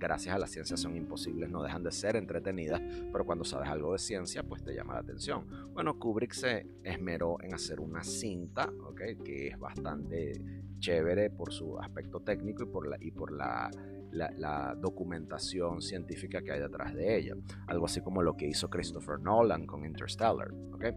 gracias 0.00 0.34
a 0.34 0.38
la 0.38 0.46
ciencia 0.46 0.76
son 0.76 0.96
imposibles, 0.96 1.50
no 1.50 1.62
dejan 1.62 1.82
de 1.84 1.92
ser 1.92 2.16
entretenidas, 2.16 2.80
pero 3.12 3.24
cuando 3.24 3.44
sabes 3.44 3.68
algo 3.68 3.92
de 3.92 3.98
ciencia, 3.98 4.42
pues 4.42 4.64
te 4.64 4.74
llama 4.74 4.94
la 4.94 5.00
atención. 5.00 5.46
Bueno, 5.74 5.98
Kubrick 5.98 6.32
se 6.32 6.66
esmeró 6.82 7.36
en 7.42 7.54
hacer 7.54 7.80
una 7.80 8.02
cinta, 8.02 8.72
¿okay? 8.86 9.16
que 9.16 9.48
es 9.48 9.58
bastante 9.58 10.40
chévere 10.78 11.28
por 11.30 11.52
su 11.52 11.78
aspecto 11.78 12.20
técnico 12.20 12.62
y 12.62 12.66
por 12.66 12.88
la, 12.88 12.96
y 12.98 13.10
por 13.10 13.30
la, 13.30 13.70
la, 14.10 14.74
documentación 14.74 15.82
científica 15.82 16.40
que 16.40 16.52
hay 16.52 16.60
detrás 16.60 16.94
de 16.94 17.18
ella. 17.18 17.34
Algo 17.66 17.84
así 17.84 18.00
como 18.00 18.22
lo 18.22 18.34
que 18.34 18.46
hizo 18.46 18.70
Christopher 18.70 19.20
Nolan 19.20 19.66
con 19.66 19.84
Interstellar, 19.84 20.50
¿okay? 20.72 20.94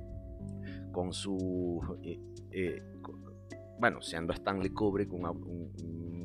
con 0.93 1.11
su... 1.11 1.81
Eh, 2.03 2.19
eh, 2.51 2.81
bueno, 3.83 4.01
siendo 4.01 4.31
Stanley 4.31 4.69
Kubrick 4.69 5.11
un, 5.11 5.25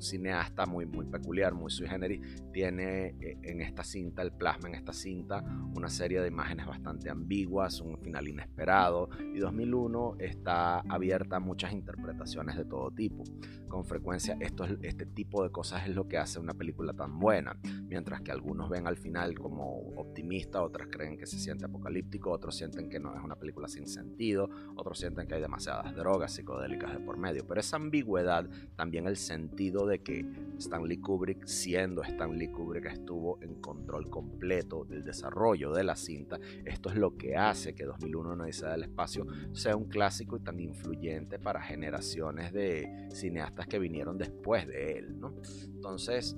cineasta 0.03 0.67
muy, 0.67 0.87
muy 0.87 1.07
peculiar, 1.07 1.55
muy 1.55 1.71
sui 1.71 1.89
generis, 1.89 2.21
tiene 2.53 3.15
eh, 3.21 3.39
en 3.43 3.61
esta 3.61 3.85
cinta, 3.85 4.23
el 4.23 4.33
plasma 4.33 4.69
en 4.69 4.75
esta 4.75 4.93
cinta, 4.93 5.43
una 5.75 5.89
serie 5.89 6.21
de 6.21 6.29
imágenes 6.29 6.67
bastante 6.67 7.11
ambiguas, 7.11 7.81
un 7.81 7.99
final 7.99 8.29
inesperado, 8.29 9.09
y 9.35 9.39
2001 9.39 10.17
está 10.19 10.81
abierta 10.81 11.37
a 11.37 11.41
muchas 11.41 11.73
interpretaciones 11.73 12.57
de 12.57 12.65
todo 12.65 12.91
tipo. 12.91 13.25
Con 13.69 13.85
frecuencia, 13.85 14.37
esto 14.41 14.65
este 14.83 15.07
tipo 15.07 15.43
de 15.43 15.51
cosas 15.51 15.87
es 15.87 15.95
lo 15.95 16.09
que 16.09 16.19
hace 16.19 16.39
una 16.39 16.55
película 16.55 16.93
tan 16.93 17.19
buena, 17.19 17.59
mientras 17.89 18.23
que 18.23 18.33
algunos 18.33 18.71
ven 18.71 18.87
al 18.87 18.97
final 18.97 19.35
como 19.39 19.79
optimista, 19.97 20.63
otros 20.63 20.89
creen 20.91 21.19
que 21.19 21.27
se 21.27 21.39
siente 21.39 21.65
apocalíptico, 21.65 22.31
otros 22.31 22.57
sienten 22.57 22.89
que 22.89 22.99
no 22.99 23.15
es 23.15 23.23
una 23.23 23.37
película 23.37 23.69
sin 23.69 23.87
sentido, 23.87 24.49
otros 24.77 24.99
sienten 24.99 25.27
que 25.27 25.35
hay 25.35 25.41
demasiadas 25.41 25.95
drogas 25.95 26.33
psicodélicas 26.33 26.93
de 26.93 27.01
por 27.01 27.17
medio 27.17 27.39
pero 27.47 27.61
esa 27.61 27.77
ambigüedad, 27.77 28.49
también 28.77 29.07
el 29.07 29.17
sentido 29.17 29.87
de 29.89 30.01
que 30.01 30.25
Stanley 30.59 30.99
Kubrick, 30.99 31.47
siendo 31.47 32.03
Stanley 32.03 32.49
Kubrick, 32.49 32.87
estuvo 32.87 33.43
en 33.43 33.57
control 33.57 34.09
completo 34.09 34.85
del 34.85 35.05
desarrollo 35.05 35.73
de 35.73 35.85
la 35.85 35.97
cinta, 35.97 36.39
esto 36.65 36.91
es 36.91 36.97
lo 36.97 37.17
que 37.17 37.37
hace 37.37 37.75
que 37.75 37.85
2001 37.85 38.37
No 38.37 38.45
dice 38.45 38.67
del 38.67 38.85
espacio 38.85 39.27
sea 39.53 39.77
un 39.77 39.85
clásico 39.85 40.37
y 40.37 40.41
tan 40.41 40.61
influyente 40.61 41.39
para 41.39 41.61
generaciones 41.61 42.53
de 42.53 43.09
cineastas 43.13 43.67
que 43.67 43.79
vinieron 43.79 44.19
después 44.19 44.67
de 44.67 44.99
él, 44.99 45.19
¿no? 45.19 45.35
Entonces, 45.65 46.37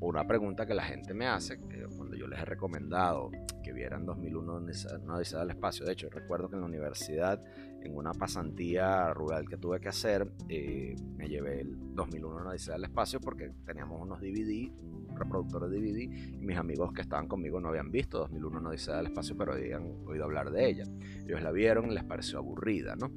una 0.00 0.26
pregunta 0.26 0.66
que 0.66 0.74
la 0.74 0.82
gente 0.82 1.14
me 1.14 1.26
hace, 1.28 1.58
cuando 1.96 2.16
yo 2.16 2.26
les 2.26 2.40
he 2.40 2.44
recomendado 2.44 3.30
que 3.62 3.72
vieran 3.72 4.04
2001 4.04 4.60
No 5.04 5.18
dice 5.18 5.36
del 5.36 5.50
espacio, 5.50 5.86
de 5.86 5.92
hecho 5.92 6.10
recuerdo 6.10 6.48
que 6.48 6.56
en 6.56 6.62
la 6.62 6.66
universidad 6.66 7.40
en 7.84 7.96
una 7.96 8.12
pasantía 8.12 9.12
rural 9.12 9.48
que 9.48 9.56
tuve 9.56 9.80
que 9.80 9.88
hacer, 9.88 10.30
eh, 10.48 10.94
me 11.16 11.28
llevé 11.28 11.60
el 11.60 11.94
2001 11.94 12.36
una 12.36 12.50
Odisea 12.50 12.74
del 12.74 12.84
Espacio 12.84 13.20
porque 13.20 13.52
teníamos 13.64 14.00
unos 14.00 14.20
DVD, 14.20 14.70
un 14.80 15.16
reproductor 15.16 15.68
de 15.68 15.78
DVD, 15.78 16.02
y 16.02 16.40
mis 16.40 16.56
amigos 16.56 16.92
que 16.92 17.02
estaban 17.02 17.28
conmigo 17.28 17.60
no 17.60 17.68
habían 17.68 17.90
visto 17.90 18.18
2001 18.18 18.58
una 18.58 18.68
Odisea 18.70 18.96
del 18.96 19.06
Espacio, 19.06 19.36
pero 19.36 19.52
habían 19.52 19.94
oído 20.06 20.24
hablar 20.24 20.50
de 20.50 20.68
ella. 20.68 20.84
Ellos 21.26 21.42
la 21.42 21.52
vieron 21.52 21.94
les 21.94 22.04
pareció 22.04 22.38
aburrida, 22.38 22.96
¿no? 22.96 23.10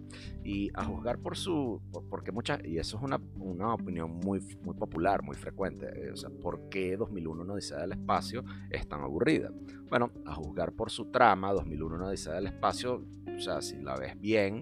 Y 0.44 0.70
a 0.74 0.84
juzgar 0.84 1.20
por 1.20 1.38
su, 1.38 1.82
porque 2.10 2.32
muchas, 2.32 2.64
y 2.64 2.78
eso 2.78 2.98
es 2.98 3.04
una, 3.04 3.20
una 3.38 3.74
opinión 3.74 4.12
muy, 4.12 4.40
muy 4.62 4.76
popular, 4.76 5.24
muy 5.24 5.36
frecuente, 5.36 5.88
eh, 5.96 6.12
o 6.12 6.18
sea, 6.18 6.30
¿por 6.30 6.70
qué 6.70 6.98
2001 6.98 7.42
una 7.42 7.54
Odisea 7.54 7.80
del 7.80 7.94
Espacio 7.94 8.44
es 8.70 8.88
tan 8.88 9.02
aburrida? 9.02 9.52
Bueno, 9.90 10.12
a 10.26 10.34
juzgar 10.34 10.74
por 10.74 10.90
su 10.90 11.12
trama, 11.12 11.54
2001 11.54 11.96
una 11.96 12.08
Odisea 12.08 12.34
del 12.34 12.48
Espacio, 12.48 13.06
o 13.36 13.40
sea, 13.40 13.62
si 13.62 13.78
la 13.78 13.96
ves 13.96 14.20
bien, 14.20 14.55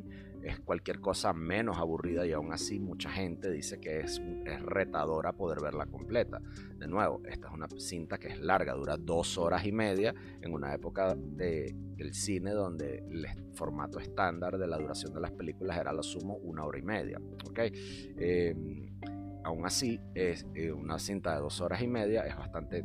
es 0.43 0.59
cualquier 0.59 0.99
cosa 0.99 1.33
menos 1.33 1.77
aburrida 1.77 2.25
y 2.27 2.33
aún 2.33 2.51
así 2.51 2.79
mucha 2.79 3.09
gente 3.09 3.49
dice 3.49 3.79
que 3.79 4.01
es, 4.01 4.21
es 4.45 4.61
retadora 4.61 5.31
poder 5.33 5.61
verla 5.61 5.85
completa. 5.85 6.41
De 6.77 6.87
nuevo, 6.87 7.21
esta 7.25 7.47
es 7.47 7.53
una 7.53 7.67
cinta 7.77 8.17
que 8.17 8.27
es 8.27 8.39
larga, 8.39 8.73
dura 8.73 8.97
dos 8.97 9.37
horas 9.37 9.65
y 9.65 9.71
media 9.71 10.13
en 10.41 10.53
una 10.53 10.73
época 10.73 11.15
de, 11.15 11.73
del 11.95 12.13
cine 12.13 12.51
donde 12.51 12.97
el 13.09 13.25
formato 13.53 13.99
estándar 13.99 14.57
de 14.57 14.67
la 14.67 14.77
duración 14.77 15.13
de 15.13 15.21
las 15.21 15.31
películas 15.31 15.77
era 15.77 15.93
lo 15.93 16.03
sumo 16.03 16.35
una 16.43 16.65
hora 16.65 16.79
y 16.79 16.83
media. 16.83 17.19
¿okay? 17.49 17.71
Em, 18.17 18.99
aún 19.45 19.65
así, 19.65 19.99
es 20.13 20.45
eh, 20.55 20.71
una 20.71 20.99
cinta 20.99 21.35
de 21.35 21.41
dos 21.41 21.61
horas 21.61 21.81
y 21.81 21.87
media 21.87 22.25
es 22.25 22.35
bastante 22.35 22.83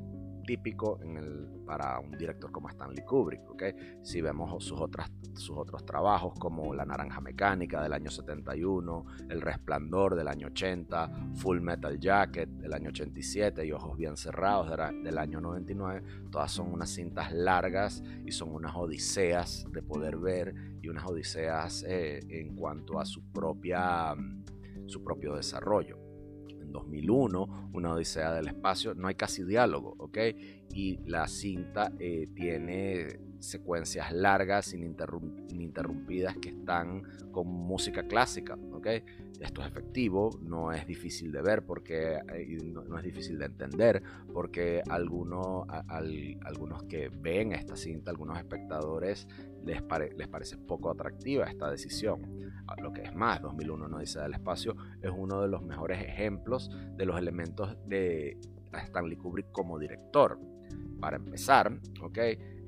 típico 0.49 0.99
en 1.03 1.19
el, 1.19 1.47
para 1.67 2.01
un 2.01 2.13
director 2.13 2.51
como 2.51 2.71
Stanley 2.71 3.05
Kubrick. 3.05 3.51
¿okay? 3.51 3.75
Si 4.03 4.23
vemos 4.23 4.65
sus, 4.65 4.81
otras, 4.81 5.13
sus 5.35 5.55
otros 5.59 5.85
trabajos 5.85 6.33
como 6.39 6.73
La 6.73 6.87
Naranja 6.87 7.21
Mecánica 7.21 7.83
del 7.83 7.93
año 7.93 8.11
71, 8.11 9.05
El 9.29 9.43
Resplandor 9.43 10.17
del 10.17 10.27
año 10.27 10.47
80, 10.47 11.35
Full 11.35 11.61
Metal 11.61 12.01
Jacket 12.01 12.49
del 12.49 12.73
año 12.73 12.89
87 12.89 13.67
y 13.67 13.73
Ojos 13.73 13.99
Bien 13.99 14.17
Cerrados 14.17 14.71
del 14.71 15.19
año 15.19 15.39
99, 15.43 16.03
todas 16.31 16.51
son 16.51 16.73
unas 16.73 16.89
cintas 16.89 17.31
largas 17.31 18.03
y 18.25 18.33
son 18.33 18.55
unas 18.55 18.75
odiseas 18.75 19.67
de 19.71 19.83
poder 19.83 20.17
ver 20.17 20.55
y 20.81 20.89
unas 20.89 21.05
odiseas 21.05 21.85
eh, 21.87 22.21
en 22.31 22.57
cuanto 22.57 22.99
a 22.99 23.05
su, 23.05 23.23
propia, 23.33 24.15
su 24.87 25.05
propio 25.05 25.35
desarrollo. 25.35 26.08
2001, 26.73 27.71
Una 27.73 27.93
Odisea 27.93 28.33
del 28.33 28.49
Espacio, 28.49 28.95
no 28.95 29.09
hay 29.09 29.15
casi 29.15 29.45
diálogo, 29.45 29.95
¿ok? 29.99 30.19
Y 30.75 30.99
la 31.07 31.27
cinta 31.29 31.93
eh, 31.99 32.29
tiene 32.35 33.21
secuencias 33.39 34.13
largas, 34.13 34.75
ininterrumpidas, 34.75 36.37
que 36.39 36.51
están 36.51 37.03
con 37.31 37.47
música 37.47 38.07
clásica, 38.07 38.59
¿ok? 38.73 38.87
Esto 39.41 39.61
es 39.61 39.69
efectivo, 39.69 40.31
no 40.43 40.73
es 40.73 40.87
difícil 40.87 41.31
de 41.31 41.43
ver, 41.43 41.65
porque 41.65 42.19
eh, 42.35 42.59
no, 42.65 42.99
es 42.99 43.05
difícil 43.05 43.39
de 43.39 43.47
entender, 43.47 44.03
porque 44.33 44.83
algunos, 44.89 45.67
algunos 45.89 46.83
que 46.85 47.09
ven 47.09 47.53
esta 47.53 47.77
cinta, 47.77 48.11
algunos 48.11 48.39
espectadores, 48.39 49.29
les, 49.65 49.83
les 50.17 50.29
parece 50.29 50.57
poco 50.57 50.91
atractiva 50.91 51.47
esta 51.47 51.71
decisión. 51.71 52.23
Ah, 52.67 52.77
lo 52.81 52.93
que 52.93 53.03
es 53.03 53.15
más, 53.15 53.41
2001 53.41 53.89
no 53.89 53.99
dice 53.99 54.21
del 54.21 54.35
espacio, 54.35 54.77
es 55.03 55.11
uno 55.15 55.41
de 55.41 55.49
los 55.49 55.63
mejores 55.63 56.03
ejemplos 56.03 56.71
de 56.97 57.07
los 57.07 57.19
elementos 57.19 57.77
de 57.87 58.37
Stanley 58.73 59.17
Kubrick 59.17 59.51
como 59.53 59.79
director. 59.79 60.39
Para 61.01 61.17
empezar, 61.17 61.73
¿ok? 62.03 62.19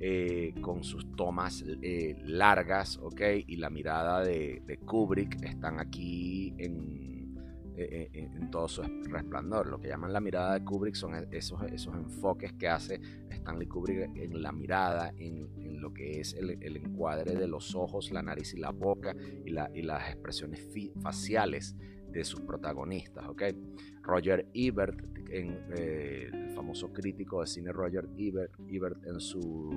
Eh, 0.02 0.54
con 0.62 0.82
sus 0.82 1.14
tomas 1.14 1.62
eh, 1.82 2.16
largas, 2.24 2.96
¿ok? 2.96 3.20
Y 3.46 3.56
la 3.56 3.68
mirada 3.68 4.24
de, 4.24 4.80
Kubrick 4.86 5.42
están 5.44 5.78
aquí 5.78 6.54
en, 6.56 7.19
en, 7.80 8.50
todo 8.50 8.68
su 8.68 8.82
resplandor. 8.82 9.68
Lo 9.68 9.80
que 9.80 9.88
llaman 9.88 10.12
la 10.12 10.20
mirada 10.20 10.54
de 10.54 10.64
Kubrick 10.64 10.94
son 10.94 11.14
e, 11.14 11.28
esos, 11.30 11.62
esos 11.72 11.94
enfoques 11.94 12.52
que 12.54 12.68
hace 12.68 13.00
Stanley 13.30 13.66
Kubrick 13.66 14.16
en 14.16 14.42
la 14.42 14.52
mirada, 14.52 15.12
en, 15.16 15.80
lo 15.80 15.94
que 15.94 16.20
es 16.20 16.34
el, 16.34 16.76
encuadre 16.76 17.34
de 17.34 17.48
los 17.48 17.74
ojos, 17.74 18.10
la 18.10 18.22
nariz 18.22 18.52
y 18.54 18.58
la 18.58 18.70
boca 18.70 19.14
y, 19.44 19.50
la, 19.50 19.70
y 19.74 19.82
las 19.82 20.10
expresiones 20.10 20.68
faciales 21.00 21.74
de 22.12 22.24
sus 22.24 22.40
protagonistas. 22.40 23.26
¿okay? 23.28 23.56
Roger 24.02 24.46
Ebert, 24.52 25.00
eh, 25.30 26.28
el 26.32 26.50
famoso 26.54 26.92
crítico 26.92 27.40
de 27.40 27.46
cine 27.46 27.72
Roger 27.72 28.08
Ebert, 28.18 28.52
Ebert 28.68 29.06
en 29.06 29.20
su 29.20 29.70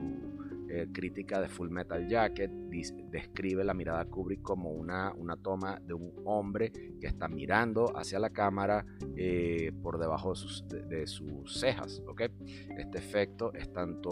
eh, 0.76 0.88
crítica 0.92 1.40
de 1.40 1.50
Full 1.50 1.70
Metal 1.70 2.08
Jacket 2.08 2.50
describe 2.50 3.64
la 3.64 3.76
mirada 3.76 4.06
Kubrick 4.06 4.42
como 4.42 4.72
una, 4.72 5.14
una 5.14 5.38
toma 5.38 5.80
de 5.80 5.94
un 5.94 6.12
hombre 6.26 6.72
que 7.00 7.06
está 7.06 7.28
mirando 7.28 7.96
hacia 7.96 8.18
la 8.18 8.32
cámara 8.32 8.84
eh, 9.16 9.72
por 9.84 10.00
debajo 10.00 10.32
de 10.32 10.36
sus, 10.36 10.68
de, 10.68 11.06
sus 11.06 11.60
cejas. 11.60 12.02
¿okay? 12.08 12.30
Este 12.76 12.98
efecto 12.98 13.54
es 13.54 13.72
tanto 13.72 14.10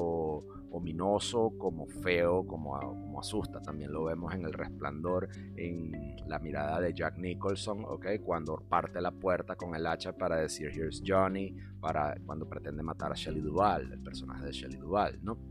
ominoso 0.70 1.52
como 1.58 1.88
feo, 1.88 2.46
como, 2.46 2.80
como, 2.80 3.20
asusta. 3.20 3.60
También 3.60 3.92
lo 3.92 4.04
vemos 4.04 4.32
en 4.36 4.46
el 4.46 4.54
resplandor, 4.54 5.30
en 5.56 6.16
la 6.28 6.38
mirada 6.38 6.80
de 6.80 6.94
Jack 6.94 7.18
Nicholson, 7.18 7.86
¿okay? 7.86 8.20
cuando 8.20 8.58
parte 8.70 9.02
la 9.02 9.12
puerta 9.12 9.56
con 9.56 9.74
el 9.74 9.88
hacha 9.88 10.14
para 10.14 10.36
decir 10.36 10.68
Here's 10.68 11.02
Johnny, 11.04 11.56
para 11.80 12.16
cuando 12.24 12.48
pretende 12.48 12.84
matar 12.84 13.12
a 13.14 13.16
Shelley 13.16 13.42
Duvall, 13.42 13.92
el 13.94 14.04
personaje 14.04 14.46
de 14.46 14.52
Shelley 14.52 14.78
Duvall, 14.78 15.18
¿no? 15.24 15.51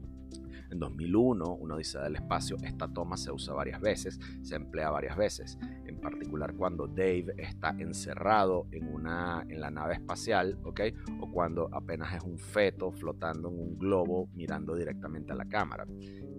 En 0.70 0.78
2001, 0.78 1.54
Una 1.54 1.74
Odisea 1.74 2.02
del 2.02 2.16
Espacio, 2.16 2.56
esta 2.62 2.88
toma 2.88 3.16
se 3.16 3.32
usa 3.32 3.54
varias 3.54 3.80
veces, 3.80 4.18
se 4.42 4.56
emplea 4.56 4.90
varias 4.90 5.16
veces, 5.16 5.58
en 5.84 6.00
particular 6.00 6.54
cuando 6.54 6.86
Dave 6.86 7.34
está 7.38 7.70
encerrado 7.78 8.66
en, 8.70 8.86
una, 8.86 9.44
en 9.48 9.60
la 9.60 9.70
nave 9.70 9.94
espacial, 9.94 10.58
¿ok? 10.64 10.80
O 11.20 11.30
cuando 11.30 11.68
apenas 11.72 12.14
es 12.14 12.22
un 12.22 12.38
feto 12.38 12.92
flotando 12.92 13.48
en 13.48 13.58
un 13.58 13.78
globo 13.78 14.28
mirando 14.34 14.74
directamente 14.74 15.32
a 15.32 15.36
la 15.36 15.46
cámara. 15.46 15.86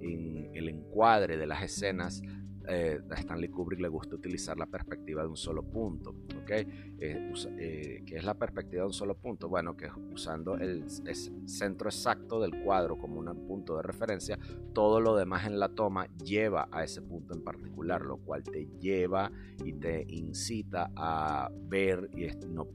En 0.02 0.50
el 0.54 0.70
encuadre 0.70 1.38
de 1.38 1.48
las 1.48 1.64
escenas 1.64 2.22
eh, 2.68 3.00
a 3.10 3.15
Stanley 3.15 3.50
Kubrick 3.50 3.82
le 3.82 3.88
gusta 3.88 4.15
utilizar 4.15 4.58
la 4.58 4.65
perspectiva 4.65 5.22
de 5.24 5.30
un 5.30 5.38
solo 5.38 5.63
punto, 5.63 6.12
¿ok? 6.41 6.51
Eh, 6.51 7.34
eh, 7.58 8.03
¿Qué 8.06 8.15
es 8.15 8.24
la 8.24 8.36
perspectiva 8.36 8.82
de 8.82 8.88
un 8.88 8.94
solo 8.94 9.15
punto? 9.15 9.50
Bueno, 9.50 9.75
que 9.75 9.89
usando 10.13 10.56
el, 10.56 10.86
centro 11.46 11.89
exacto 11.89 12.39
del 12.39 12.62
cuadro 12.63 12.98
como 12.98 13.20
un 13.20 13.48
punto 13.48 13.77
de 13.77 13.84
referencia, 13.84 14.38
todo 14.74 15.00
lo 15.00 15.15
demás 15.15 15.46
en 15.46 15.60
la 15.60 15.70
toma 15.70 16.08
lleva 16.24 16.68
a 16.72 16.84
ese 16.84 17.01
punto 17.01 17.34
en 17.34 17.44
particular, 17.44 18.01
lo 18.01 18.18
cual 18.18 18.44
te 18.44 18.68
lleva 18.80 19.32
y 19.63 19.74
te 19.74 20.06
incita 20.08 20.91
a 20.96 21.50
ver 21.68 22.10
y 22.13 22.27
no 22.48 22.68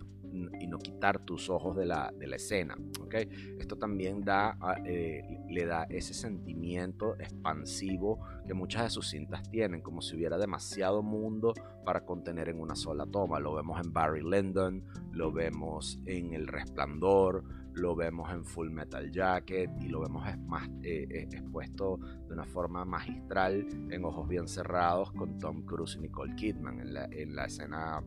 y 0.61 0.67
no 0.67 0.79
quitar 0.79 1.19
tus 1.21 1.51
ojos 1.51 1.77
de 1.77 1.87
la, 1.87 2.13
de 2.19 2.27
la 2.27 2.37
escena. 2.37 2.77
¿okay? 3.01 3.29
Esto 3.59 3.77
también 3.77 4.25
da, 4.25 4.57
ah, 4.61 4.77
eh, 4.85 5.23
le 5.49 5.67
da 5.67 5.85
ese 5.85 6.15
sentimiento 6.15 7.15
expansivo 7.19 8.21
que 8.47 8.55
muchas 8.55 8.85
de 8.85 8.91
sus 8.91 9.09
cintas 9.09 9.43
tienen, 9.51 9.81
como 9.81 10.03
si 10.03 10.17
hubiera 10.17 10.39
demasiado 10.39 11.03
mundo 11.03 11.55
para 11.85 12.05
contener 12.05 12.49
en 12.49 12.61
una 12.61 12.77
sola 12.77 13.07
toma. 13.07 13.41
Lo 13.41 13.55
vemos 13.55 13.81
en 13.85 13.93
Barry 13.93 14.23
Lyndon, 14.23 14.85
lo 15.13 15.33
vemos 15.33 15.99
en 16.07 16.33
El 16.33 16.47
Resplandor, 16.47 17.45
lo 17.77 17.95
vemos 17.95 18.33
en 18.33 18.45
Full 18.45 18.71
Metal 18.71 19.11
Jacket 19.11 19.71
y 19.81 19.89
lo 19.89 20.01
vemos 20.01 20.25
más, 20.47 20.69
eh, 20.83 21.07
eh, 21.11 21.29
expuesto 21.31 21.99
de 22.27 22.33
una 22.33 22.45
forma 22.45 22.85
magistral 22.85 23.67
en 23.91 24.05
Ojos 24.05 24.27
Bien 24.29 24.49
Cerrados 24.49 25.13
con 25.13 25.39
Tom 25.39 25.63
Cruise 25.65 25.97
y 25.97 26.01
Nicole 26.01 26.35
Kidman 26.37 26.81
en 26.81 26.95
la, 26.95 27.05
en 27.11 27.37
la 27.37 27.45
escena 27.45 28.03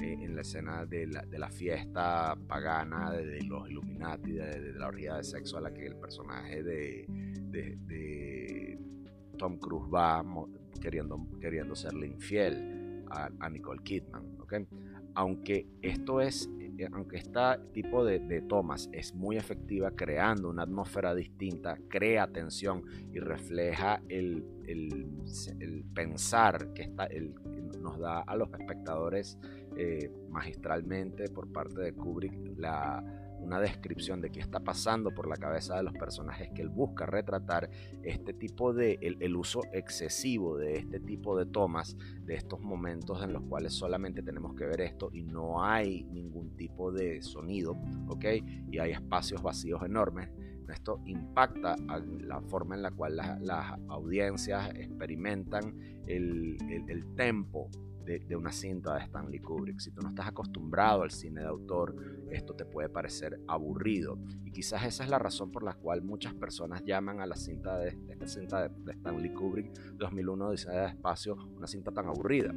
eh, 0.00 0.16
en 0.20 0.34
la 0.34 0.40
escena 0.40 0.84
de 0.86 1.06
la, 1.06 1.22
de 1.22 1.38
la 1.38 1.50
fiesta 1.50 2.36
pagana 2.48 3.12
de, 3.12 3.42
los 3.42 3.68
Illuminati, 3.70 4.32
de, 4.32 4.72
la 4.74 4.88
orgía 4.88 5.16
de 5.16 5.24
sexo 5.24 5.58
a 5.58 5.60
la 5.60 5.72
que 5.72 5.86
el 5.86 5.96
personaje 5.96 6.62
de, 6.62 7.06
de 7.08 8.78
Tom 9.38 9.58
Cruise 9.58 9.88
va 9.92 10.24
queriendo, 10.80 11.24
queriendo 11.40 11.76
serle 11.76 12.08
infiel 12.08 13.04
a, 13.10 13.30
a 13.38 13.50
Nicole 13.50 13.82
Kidman. 13.82 14.40
¿okay? 14.40 14.66
Aunque 15.14 15.68
esto 15.82 16.20
es 16.20 16.48
aunque 16.92 17.18
este 17.18 17.40
tipo 17.72 18.04
de, 18.04 18.42
tomas 18.48 18.88
es 18.92 19.14
muy 19.14 19.36
efectiva 19.36 19.90
creando 19.92 20.50
una 20.50 20.62
atmósfera 20.62 21.14
distinta, 21.14 21.78
crea 21.88 22.26
tensión 22.26 22.84
y 23.12 23.18
refleja 23.20 24.02
el, 24.08 24.44
pensar 25.94 26.72
que, 26.72 26.88
nos 27.80 27.98
da 27.98 28.20
a 28.20 28.36
los 28.36 28.48
espectadores 28.52 29.38
eh, 29.76 30.10
magistralmente 30.28 31.28
por 31.28 31.50
parte 31.50 31.80
de 31.80 31.92
Kubrick 31.92 32.32
la 32.56 33.02
una 33.42 33.60
descripción 33.60 34.20
de 34.20 34.30
qué 34.30 34.40
está 34.40 34.60
pasando 34.60 35.10
por 35.10 35.28
la 35.28 35.36
cabeza 35.36 35.76
de 35.76 35.82
los 35.82 35.92
personajes 35.94 36.50
que 36.54 36.62
él 36.62 36.68
busca 36.68 37.06
retratar, 37.06 37.68
este 38.02 38.32
tipo 38.32 38.72
de, 38.72 38.98
el, 39.00 39.36
uso 39.36 39.62
excesivo 39.72 40.56
de 40.56 40.78
este 40.78 41.00
tipo 41.00 41.36
de 41.36 41.46
tomas, 41.46 41.96
de 42.24 42.34
estos 42.34 42.60
momentos 42.60 43.22
en 43.22 43.32
los 43.32 43.42
cuales 43.42 43.72
solamente 43.72 44.22
tenemos 44.22 44.54
que 44.54 44.66
ver 44.66 44.80
esto 44.80 45.10
y 45.12 45.24
no 45.24 45.64
hay 45.64 46.04
ningún 46.04 46.56
tipo 46.56 46.92
de 46.92 47.22
sonido, 47.22 47.76
¿ok? 48.08 48.24
Y 48.70 48.78
hay 48.78 48.92
espacios 48.92 49.42
vacíos 49.42 49.82
enormes. 49.82 50.30
Esto 50.72 51.02
impacta 51.04 51.76
a 51.88 51.98
la 51.98 52.40
forma 52.40 52.74
en 52.74 52.82
la 52.82 52.90
cual 52.92 53.16
las 53.16 53.78
audiencias 53.88 54.70
experimentan 54.74 55.76
el, 56.06 56.56
el, 56.70 56.88
el 56.88 57.14
tempo 57.14 57.68
de, 58.04 58.36
una 58.36 58.52
cinta 58.52 58.94
de 58.94 59.00
Stanley 59.04 59.40
Kubrick. 59.40 59.80
Si 59.80 59.90
tú 59.90 60.02
no 60.02 60.08
estás 60.08 60.28
acostumbrado 60.28 61.02
al 61.02 61.10
cine 61.10 61.40
de 61.40 61.46
autor, 61.46 61.94
esto 62.30 62.54
te 62.54 62.64
puede 62.64 62.88
parecer 62.88 63.40
aburrido. 63.46 64.18
Y 64.44 64.50
quizás 64.50 64.84
esa 64.84 65.04
es 65.04 65.10
la 65.10 65.18
razón 65.18 65.50
por 65.50 65.62
la 65.62 65.74
cual 65.74 66.02
muchas 66.02 66.34
personas 66.34 66.82
llaman 66.84 67.20
a 67.20 67.26
la 67.26 67.36
cinta 67.36 67.78
de, 67.78 67.96
esta 68.08 68.26
cinta 68.26 68.68
de, 68.68 68.92
Stanley 68.92 69.32
Kubrick 69.32 69.72
2001 69.94 70.50
de 70.50 70.56
de 70.72 70.86
Espacio 70.86 71.36
una 71.56 71.66
cinta 71.66 71.90
tan 71.90 72.06
aburrida. 72.06 72.54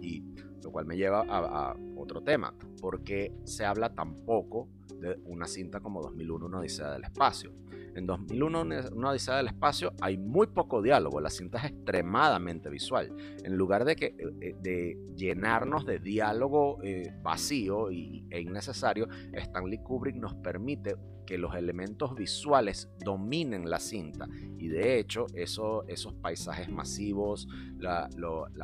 Y 0.00 0.24
lo 0.62 0.70
cual 0.70 0.86
me 0.86 0.96
lleva 0.96 1.20
a, 1.20 1.70
a 1.70 1.76
otro 1.96 2.22
tema, 2.22 2.54
porque 2.80 3.34
se 3.44 3.64
habla 3.64 3.94
tan 3.94 4.24
poco 4.24 4.68
de 5.00 5.18
una 5.24 5.46
cinta 5.46 5.80
como 5.80 6.02
2001 6.02 6.46
Una 6.46 6.58
Odisea 6.60 6.92
del 6.92 7.04
Espacio. 7.04 7.52
En 7.94 8.06
2001, 8.06 8.62
Una 8.94 9.10
Odisea 9.10 9.36
del 9.36 9.48
Espacio, 9.48 9.92
hay 10.00 10.16
muy 10.16 10.46
poco 10.46 10.80
diálogo, 10.82 11.20
la 11.20 11.30
cinta 11.30 11.58
es 11.58 11.72
extremadamente 11.72 12.70
visual. 12.70 13.12
En 13.42 13.56
lugar 13.56 13.84
de, 13.84 13.96
que, 13.96 14.06
eh, 14.06 14.14
eh, 14.40 14.56
de 14.60 14.98
llenarnos 15.16 15.84
de 15.86 15.98
diálogo 15.98 16.78
eh, 16.82 17.12
vacío 17.22 17.90
e 17.90 18.40
innecesario, 18.40 19.08
Stanley 19.32 19.78
Kubrick 19.78 20.16
nos 20.16 20.34
permite 20.34 20.96
que 21.26 21.38
los 21.38 21.54
elementos 21.54 22.14
visuales 22.14 22.90
dominen 23.04 23.70
la 23.70 23.78
cinta. 23.78 24.26
Y 24.58 24.68
de 24.68 24.98
hecho, 24.98 25.26
eso, 25.34 25.84
esos 25.86 26.12
paisajes 26.14 26.68
masivos, 26.68 27.46
la, 27.78 28.08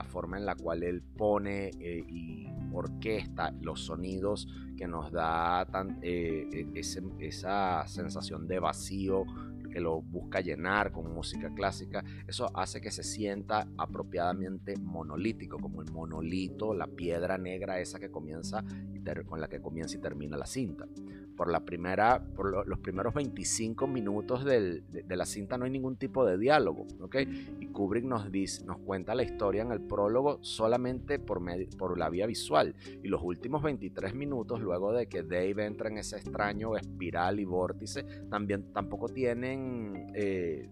forma 0.09 0.37
en 0.37 0.47
la 0.47 0.57
cual 0.57 0.83
él 0.83 1.03
pone 1.03 1.71
y 1.79 2.49
orquesta 2.79 3.53
los 3.61 3.81
sonidos 3.85 4.49
que 4.77 4.87
nos 4.87 5.11
da 5.11 5.67
tan, 5.67 5.99
e, 6.03 6.69
esa 7.19 7.87
sensación 7.87 8.47
de 8.47 8.59
vacío 8.59 9.25
que 9.71 9.81
lo 9.81 10.01
busca 10.01 10.41
llenar 10.41 10.93
con 10.93 11.13
música 11.13 11.53
clásica, 11.55 12.03
eso 12.27 12.51
hace 12.55 12.81
que 12.81 12.91
se 12.91 13.03
sienta 13.03 13.69
apropiadamente 13.77 14.77
monolítico, 14.77 15.59
como 15.59 15.83
el 15.83 15.91
monolito, 15.93 16.73
la 16.73 16.87
piedra 16.87 17.37
negra 17.37 17.81
esa 17.81 17.99
que 17.99 18.11
comienza 18.11 18.65
con 19.27 19.41
la 19.41 19.49
que 19.49 19.61
comienza 19.61 19.97
y 19.97 20.01
termina 20.01 20.37
la 20.37 20.47
cinta. 20.47 20.87
Por 21.37 21.51
la 21.51 21.61
primera, 21.61 22.23
por 22.35 22.67
los 22.67 22.79
primeros 22.79 23.13
25 23.15 23.87
minutos 23.87 24.45
de, 24.45 24.83
la 25.09 25.27
cinta 25.27 25.59
no 25.59 25.65
hay 25.65 25.71
ningún 25.71 25.97
tipo 25.97 26.25
de 26.25 26.39
diálogo, 26.39 26.87
¿ok? 27.01 27.17
Y 27.61 27.67
Kubrick 27.67 28.05
nos 28.05 28.33
dice, 28.33 28.65
nos 28.65 28.79
cuenta 28.79 29.15
la 29.15 29.23
historia 29.23 29.63
en 29.63 29.73
el 29.73 29.81
prólogo 29.81 30.39
solamente 30.43 31.19
por, 31.19 31.43
por 31.77 31.99
la 31.99 32.09
vía 32.09 32.27
visual. 32.27 32.75
Y 33.03 33.09
los 33.09 33.23
últimos 33.23 33.63
23 33.63 34.15
minutos, 34.15 34.61
luego 34.61 34.93
de 34.93 35.07
que 35.07 35.23
Dave 35.23 35.67
entra 35.67 35.89
en 35.89 35.99
ese 35.99 36.17
extraño 36.17 36.77
espiral 36.77 37.39
y 37.41 37.45
vórtice, 37.45 38.05
también 38.31 38.73
tampoco 38.73 39.09
tienen 39.09 40.07
eh, 40.15 40.69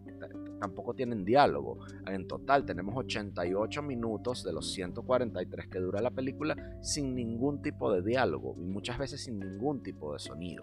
tampoco 0.64 0.94
tienen 0.94 1.24
diálogo. 1.24 1.78
En 2.06 2.26
total 2.26 2.64
tenemos 2.64 2.96
88 2.96 3.82
minutos 3.82 4.44
de 4.44 4.52
los 4.52 4.72
143 4.72 5.68
que 5.68 5.78
dura 5.78 6.00
la 6.00 6.10
película 6.10 6.78
sin 6.80 7.14
ningún 7.14 7.60
tipo 7.60 7.92
de 7.92 8.02
diálogo 8.02 8.54
y 8.58 8.64
muchas 8.64 8.98
veces 8.98 9.22
sin 9.22 9.38
ningún 9.38 9.82
tipo 9.82 10.12
de 10.12 10.18
sonido. 10.18 10.53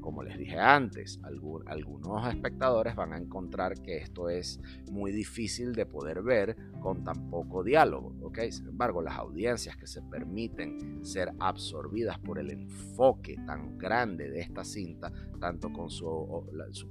Como 0.00 0.22
les 0.22 0.38
dije 0.38 0.58
antes, 0.58 1.18
algunos 1.22 2.28
espectadores 2.28 2.94
van 2.94 3.12
a 3.12 3.18
encontrar 3.18 3.80
que 3.80 3.98
esto 3.98 4.28
es 4.28 4.60
muy 4.90 5.12
difícil 5.12 5.72
de 5.72 5.86
poder 5.86 6.22
ver 6.22 6.56
con 6.80 7.04
tan 7.04 7.30
poco 7.30 7.62
diálogo. 7.62 8.14
Sin 8.50 8.68
embargo, 8.68 9.00
las 9.00 9.16
audiencias 9.16 9.76
que 9.76 9.86
se 9.86 10.02
permiten 10.02 11.04
ser 11.04 11.32
absorbidas 11.38 12.18
por 12.18 12.38
el 12.38 12.50
enfoque 12.50 13.36
tan 13.46 13.78
grande 13.78 14.30
de 14.30 14.40
esta 14.40 14.64
cinta, 14.64 15.10
tanto 15.40 15.72
con 15.72 15.90
su, 15.90 16.44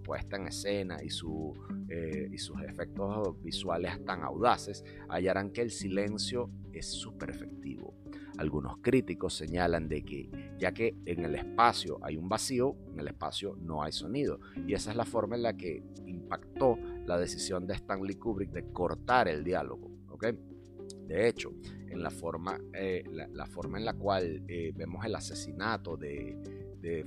puesta 0.03 0.37
en 0.37 0.47
escena 0.47 1.03
y, 1.03 1.09
su, 1.09 1.53
eh, 1.89 2.29
y 2.31 2.37
sus 2.37 2.61
efectos 2.61 3.41
visuales 3.43 4.03
tan 4.05 4.23
audaces, 4.23 4.83
hallarán 5.09 5.51
que 5.51 5.61
el 5.61 5.71
silencio 5.71 6.49
es 6.71 6.87
súper 6.87 7.29
efectivo. 7.29 8.02
Algunos 8.37 8.77
críticos 8.77 9.35
señalan 9.35 9.87
de 9.87 10.03
que 10.03 10.29
ya 10.57 10.73
que 10.73 10.95
en 11.05 11.25
el 11.25 11.35
espacio 11.35 11.99
hay 12.01 12.17
un 12.17 12.29
vacío, 12.29 12.75
en 12.91 12.99
el 12.99 13.07
espacio 13.07 13.55
no 13.61 13.83
hay 13.83 13.91
sonido. 13.91 14.39
Y 14.67 14.73
esa 14.73 14.91
es 14.91 14.97
la 14.97 15.05
forma 15.05 15.35
en 15.35 15.43
la 15.43 15.55
que 15.55 15.83
impactó 16.05 16.77
la 17.05 17.17
decisión 17.17 17.67
de 17.67 17.75
Stanley 17.75 18.15
Kubrick 18.15 18.51
de 18.51 18.71
cortar 18.71 19.27
el 19.27 19.43
diálogo. 19.43 19.93
De 21.07 21.27
hecho, 21.27 21.51
en 21.89 22.01
la 22.01 22.09
forma, 22.09 22.59
eh, 22.73 23.03
la, 23.11 23.45
forma 23.45 23.77
en 23.77 23.85
la 23.85 23.93
cual 23.93 24.43
eh, 24.47 24.71
vemos 24.75 25.05
el 25.05 25.15
asesinato 25.15 25.97
de, 25.97 26.61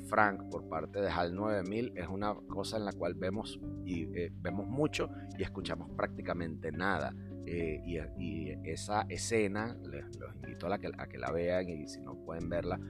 Frank 0.06 0.48
por 0.48 0.66
parte 0.70 1.02
de 1.02 1.10
HAL 1.10 1.34
9000 1.34 1.92
es 1.96 2.08
una 2.08 2.34
cosa 2.48 2.78
en 2.78 2.86
la 2.86 2.92
cual 2.92 3.12
vemos, 3.12 3.60
y, 3.84 4.04
eh, 4.18 4.32
vemos 4.40 4.66
mucho 4.66 5.10
y 5.38 5.42
escuchamos 5.42 5.90
prácticamente 5.90 6.72
nada. 6.72 7.14
Eh, 7.46 7.80
y, 8.18 8.50
esa 8.68 9.06
escena, 9.08 9.76
les, 9.88 10.04
los 10.18 10.34
invito 10.34 10.66
a, 10.66 10.70
la 10.70 10.78
que, 10.78 10.88
a, 10.98 11.06
que, 11.06 11.18
la 11.18 11.30
vean 11.30 11.68
y 11.68 11.86
si 11.86 12.00
no 12.00 12.16
pueden 12.16 12.48
verla, 12.48 12.80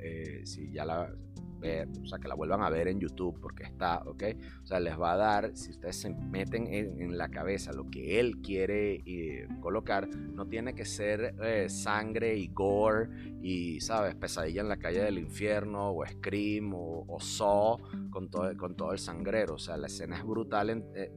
eh, 0.00 0.40
si 0.44 0.70
ya 0.72 0.84
la 0.84 1.12
ver, 1.58 1.88
o 2.02 2.06
sea, 2.06 2.18
que 2.18 2.28
la 2.28 2.34
vuelvan 2.34 2.62
a 2.62 2.70
ver 2.70 2.88
en 2.88 3.00
YouTube 3.00 3.38
porque 3.40 3.64
está, 3.64 4.02
¿ok? 4.06 4.24
O 4.62 4.66
sea, 4.66 4.80
les 4.80 4.98
va 4.98 5.12
a 5.12 5.16
dar, 5.16 5.56
si 5.56 5.70
ustedes 5.70 5.96
se 5.96 6.10
meten 6.10 6.66
en, 6.72 7.16
la 7.16 7.28
cabeza 7.28 7.72
lo 7.72 7.88
que 7.90 8.20
él 8.20 8.42
quiere 8.42 8.96
eh, 9.06 9.48
colocar, 9.60 10.08
no 10.08 10.46
tiene 10.46 10.74
que 10.74 10.84
ser 10.84 11.34
eh, 11.42 11.68
sangre 11.68 12.36
y 12.36 12.48
gore 12.48 13.08
y, 13.40 13.80
¿sabes? 13.80 14.14
Pesadilla 14.14 14.60
en 14.60 14.68
la 14.68 14.76
calle 14.76 15.02
del 15.02 15.18
infierno 15.18 15.92
o 15.92 16.06
Scream 16.06 16.74
o, 16.74 17.04
o 17.08 17.20
Saw 17.20 17.78
con 18.10 18.28
todo, 18.28 18.54
con 18.56 18.76
todo 18.76 18.92
el 18.92 18.98
sangrero. 18.98 19.54
O 19.54 19.58
sea, 19.58 19.76
la 19.76 19.86
escena 19.86 20.18
es 20.18 20.24
brutal, 20.24 20.70
eh, 20.94 21.10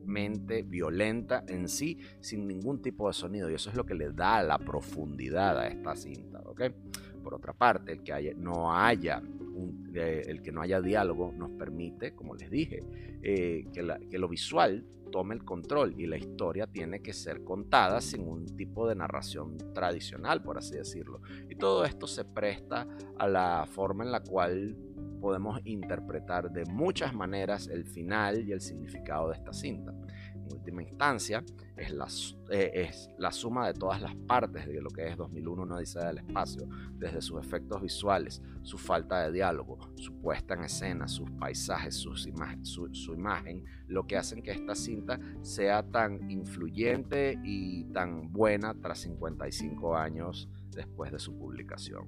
brutalmente 0.00 0.62
violenta 0.62 1.44
en 1.48 1.68
sí, 1.68 1.98
sin 2.20 2.46
ningún 2.46 2.82
tipo 2.82 3.08
de 3.08 3.14
sonido. 3.14 3.50
Y 3.50 3.54
eso 3.54 3.70
es 3.70 3.76
lo 3.76 3.84
que 3.84 3.94
le 3.94 4.10
da 4.12 4.42
la 4.42 4.58
profundidad 4.58 5.58
a 5.58 5.68
esta 5.68 5.94
cinta. 5.96 6.40
Por 7.22 7.34
otra 7.34 7.52
parte, 7.52 7.92
el 7.92 8.02
que 8.02 8.34
no 8.34 8.72
haya 8.72 9.22
el 9.92 10.40
que 10.40 10.52
no 10.52 10.62
haya 10.62 10.80
diálogo 10.80 11.34
nos 11.36 11.50
permite, 11.50 12.14
como 12.14 12.34
les 12.34 12.50
dije, 12.50 12.82
eh, 13.22 13.66
que, 13.72 13.82
lo 14.18 14.28
visual 14.28 14.86
tome 15.12 15.34
el 15.34 15.44
control 15.44 16.00
y 16.00 16.06
la 16.06 16.16
historia 16.16 16.66
tiene 16.66 17.02
que 17.02 17.12
ser 17.12 17.42
contada 17.44 18.00
sin 18.00 18.26
un 18.26 18.46
tipo 18.56 18.88
de 18.88 18.94
narración 18.94 19.58
tradicional, 19.74 20.42
por 20.42 20.56
así 20.56 20.76
decirlo. 20.76 21.20
Y 21.50 21.56
todo 21.56 21.84
esto 21.84 22.06
se 22.06 22.24
presta 22.24 22.86
a 23.18 23.28
la 23.28 23.66
forma 23.70 24.04
en 24.04 24.12
la 24.12 24.20
cual 24.20 24.76
podemos 25.20 25.60
interpretar 25.64 26.50
de 26.50 26.64
muchas 26.64 27.14
maneras 27.14 27.68
el 27.68 27.84
final 27.84 28.46
y 28.46 28.52
el 28.52 28.60
significado 28.60 29.28
de 29.28 29.36
esta 29.36 29.52
cinta. 29.52 29.92
Última 30.52 30.82
instancia, 30.82 31.44
es 31.76 31.92
la, 31.92 32.06
eh, 32.50 32.70
es 32.74 33.08
la 33.18 33.32
suma 33.32 33.66
de 33.66 33.74
todas 33.74 34.02
las 34.02 34.14
partes 34.14 34.66
de 34.66 34.80
lo 34.80 34.90
que 34.90 35.06
es 35.08 35.16
2001 35.16 35.62
Una 35.62 35.76
Odisea 35.76 36.08
del 36.08 36.18
Espacio, 36.18 36.68
desde 36.92 37.22
sus 37.22 37.40
efectos 37.40 37.80
visuales, 37.80 38.42
su 38.62 38.76
falta 38.76 39.22
de 39.22 39.32
diálogo, 39.32 39.78
su 39.96 40.20
puesta 40.20 40.54
en 40.54 40.64
escena, 40.64 41.08
sus 41.08 41.30
paisajes, 41.30 41.94
su, 41.94 42.14
su 42.16 43.14
imagen, 43.14 43.64
lo 43.86 44.06
que 44.06 44.16
hacen 44.16 44.42
que 44.42 44.50
esta 44.50 44.74
cinta 44.74 45.18
sea 45.40 45.82
tan 45.82 46.30
influyente 46.30 47.38
y 47.42 47.84
tan 47.92 48.30
buena 48.32 48.74
tras 48.74 48.98
55 49.00 49.96
años 49.96 50.48
después 50.70 51.12
de 51.12 51.18
su 51.18 51.36
publicación. 51.36 52.06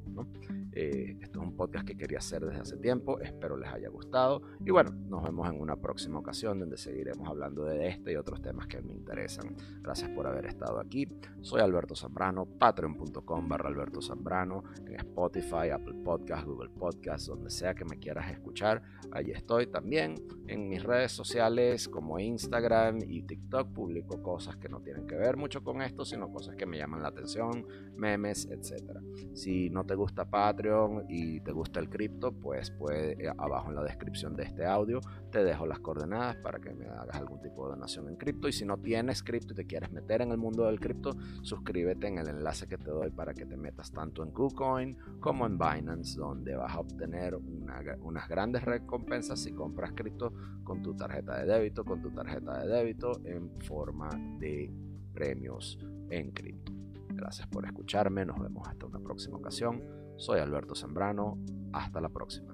Eh, 0.72 1.16
esto 1.20 1.40
es 1.40 1.46
un 1.46 1.56
podcast 1.56 1.86
que 1.86 1.96
quería 1.96 2.18
hacer 2.18 2.44
desde 2.44 2.60
hace 2.60 2.76
tiempo, 2.78 3.20
espero 3.20 3.56
les 3.56 3.70
haya 3.70 3.88
gustado 3.88 4.42
y 4.64 4.70
bueno, 4.70 4.90
nos 5.08 5.22
vemos 5.22 5.48
en 5.48 5.60
una 5.60 5.76
próxima 5.76 6.18
ocasión 6.18 6.58
donde 6.60 6.78
seguiremos 6.78 7.28
hablando 7.28 7.64
de 7.64 7.88
este 7.88 8.12
y 8.12 8.16
otros 8.16 8.40
temas 8.40 8.66
que 8.66 8.80
me 8.80 8.92
interesan. 8.92 9.54
Gracias 9.82 10.10
por 10.10 10.26
haber 10.26 10.46
estado 10.46 10.80
aquí. 10.80 11.06
Soy 11.40 11.60
Alberto 11.60 11.94
Zambrano, 11.94 12.46
patreon.com 12.46 13.48
barra 13.48 13.68
Alberto 13.68 14.00
Zambrano, 14.00 14.64
en 14.86 14.96
Spotify, 14.96 15.70
Apple 15.72 15.94
Podcast, 16.04 16.46
Google 16.46 16.70
Podcast, 16.70 17.28
donde 17.28 17.50
sea 17.50 17.74
que 17.74 17.84
me 17.84 17.98
quieras 17.98 18.30
escuchar, 18.30 18.82
allí 19.10 19.32
estoy 19.32 19.66
también. 19.66 20.14
En 20.46 20.68
mis 20.68 20.82
redes 20.82 21.12
sociales 21.12 21.88
como 21.88 22.18
Instagram 22.18 22.98
y 23.06 23.22
TikTok 23.22 23.72
publico 23.72 24.22
cosas 24.22 24.56
que 24.56 24.68
no 24.68 24.80
tienen 24.80 25.06
que 25.06 25.16
ver 25.16 25.36
mucho 25.36 25.62
con 25.62 25.82
esto, 25.82 26.04
sino 26.04 26.30
cosas 26.30 26.56
que 26.56 26.66
me 26.66 26.78
llaman 26.78 27.02
la 27.02 27.08
atención, 27.08 27.66
memes, 27.96 28.48
etcétera. 28.52 29.00
Si 29.34 29.70
no 29.70 29.84
te 29.84 29.94
gusta 29.94 30.28
Patreon 30.28 31.06
y 31.08 31.40
te 31.40 31.52
gusta 31.52 31.80
el 31.80 31.88
cripto, 31.88 32.32
pues, 32.32 32.70
pues 32.70 33.16
abajo 33.38 33.70
en 33.70 33.76
la 33.76 33.82
descripción 33.82 34.36
de 34.36 34.44
este 34.44 34.64
audio 34.64 35.00
te 35.30 35.42
dejo 35.44 35.66
las 35.66 35.80
coordenadas 35.80 36.36
para 36.36 36.58
que 36.58 36.72
me 36.74 36.86
hagas 36.86 37.16
algún 37.16 37.40
tipo 37.40 37.64
de 37.64 37.74
donación 37.74 38.08
en 38.08 38.16
cripto. 38.16 38.48
Y 38.48 38.52
si 38.52 38.64
no 38.64 38.78
tienes 38.78 39.22
cripto 39.22 39.52
y 39.52 39.56
te 39.56 39.66
quieres 39.66 39.90
meter 39.92 40.22
en 40.22 40.30
el 40.30 40.38
mundo 40.38 40.64
del 40.64 40.80
cripto, 40.80 41.16
suscríbete 41.42 42.06
en 42.06 42.18
el 42.18 42.28
enlace 42.28 42.66
que 42.66 42.78
te 42.78 42.90
doy 42.90 43.10
para 43.10 43.34
que 43.34 43.46
te 43.46 43.56
metas 43.56 43.90
tanto 43.92 44.22
en 44.22 44.30
KuCoin 44.30 44.96
como 45.20 45.46
en 45.46 45.58
Binance, 45.58 46.18
donde 46.18 46.54
vas 46.54 46.74
a 46.74 46.80
obtener 46.80 47.34
unas 47.36 48.28
grandes 48.28 48.64
recompensas 48.64 49.40
si 49.40 49.52
compras 49.52 49.92
cripto 49.92 50.32
con 50.64 50.82
tu 50.82 50.94
tarjeta 50.94 51.38
de 51.38 51.52
débito, 51.52 51.84
con 51.84 52.02
tu 52.02 52.10
tarjeta 52.10 52.62
de 52.62 52.68
débito 52.68 53.12
en 53.24 53.50
forma 53.60 54.10
de 54.38 54.72
premios 55.12 55.78
en 56.10 56.30
cripto. 56.32 56.81
Gracias 57.22 57.46
por 57.46 57.64
escucharme, 57.64 58.26
nos 58.26 58.36
vemos 58.40 58.66
hasta 58.66 58.84
una 58.84 58.98
próxima 58.98 59.36
ocasión. 59.36 59.80
Soy 60.16 60.40
Alberto 60.40 60.74
Sembrano, 60.74 61.38
hasta 61.72 62.00
la 62.00 62.08
próxima. 62.08 62.52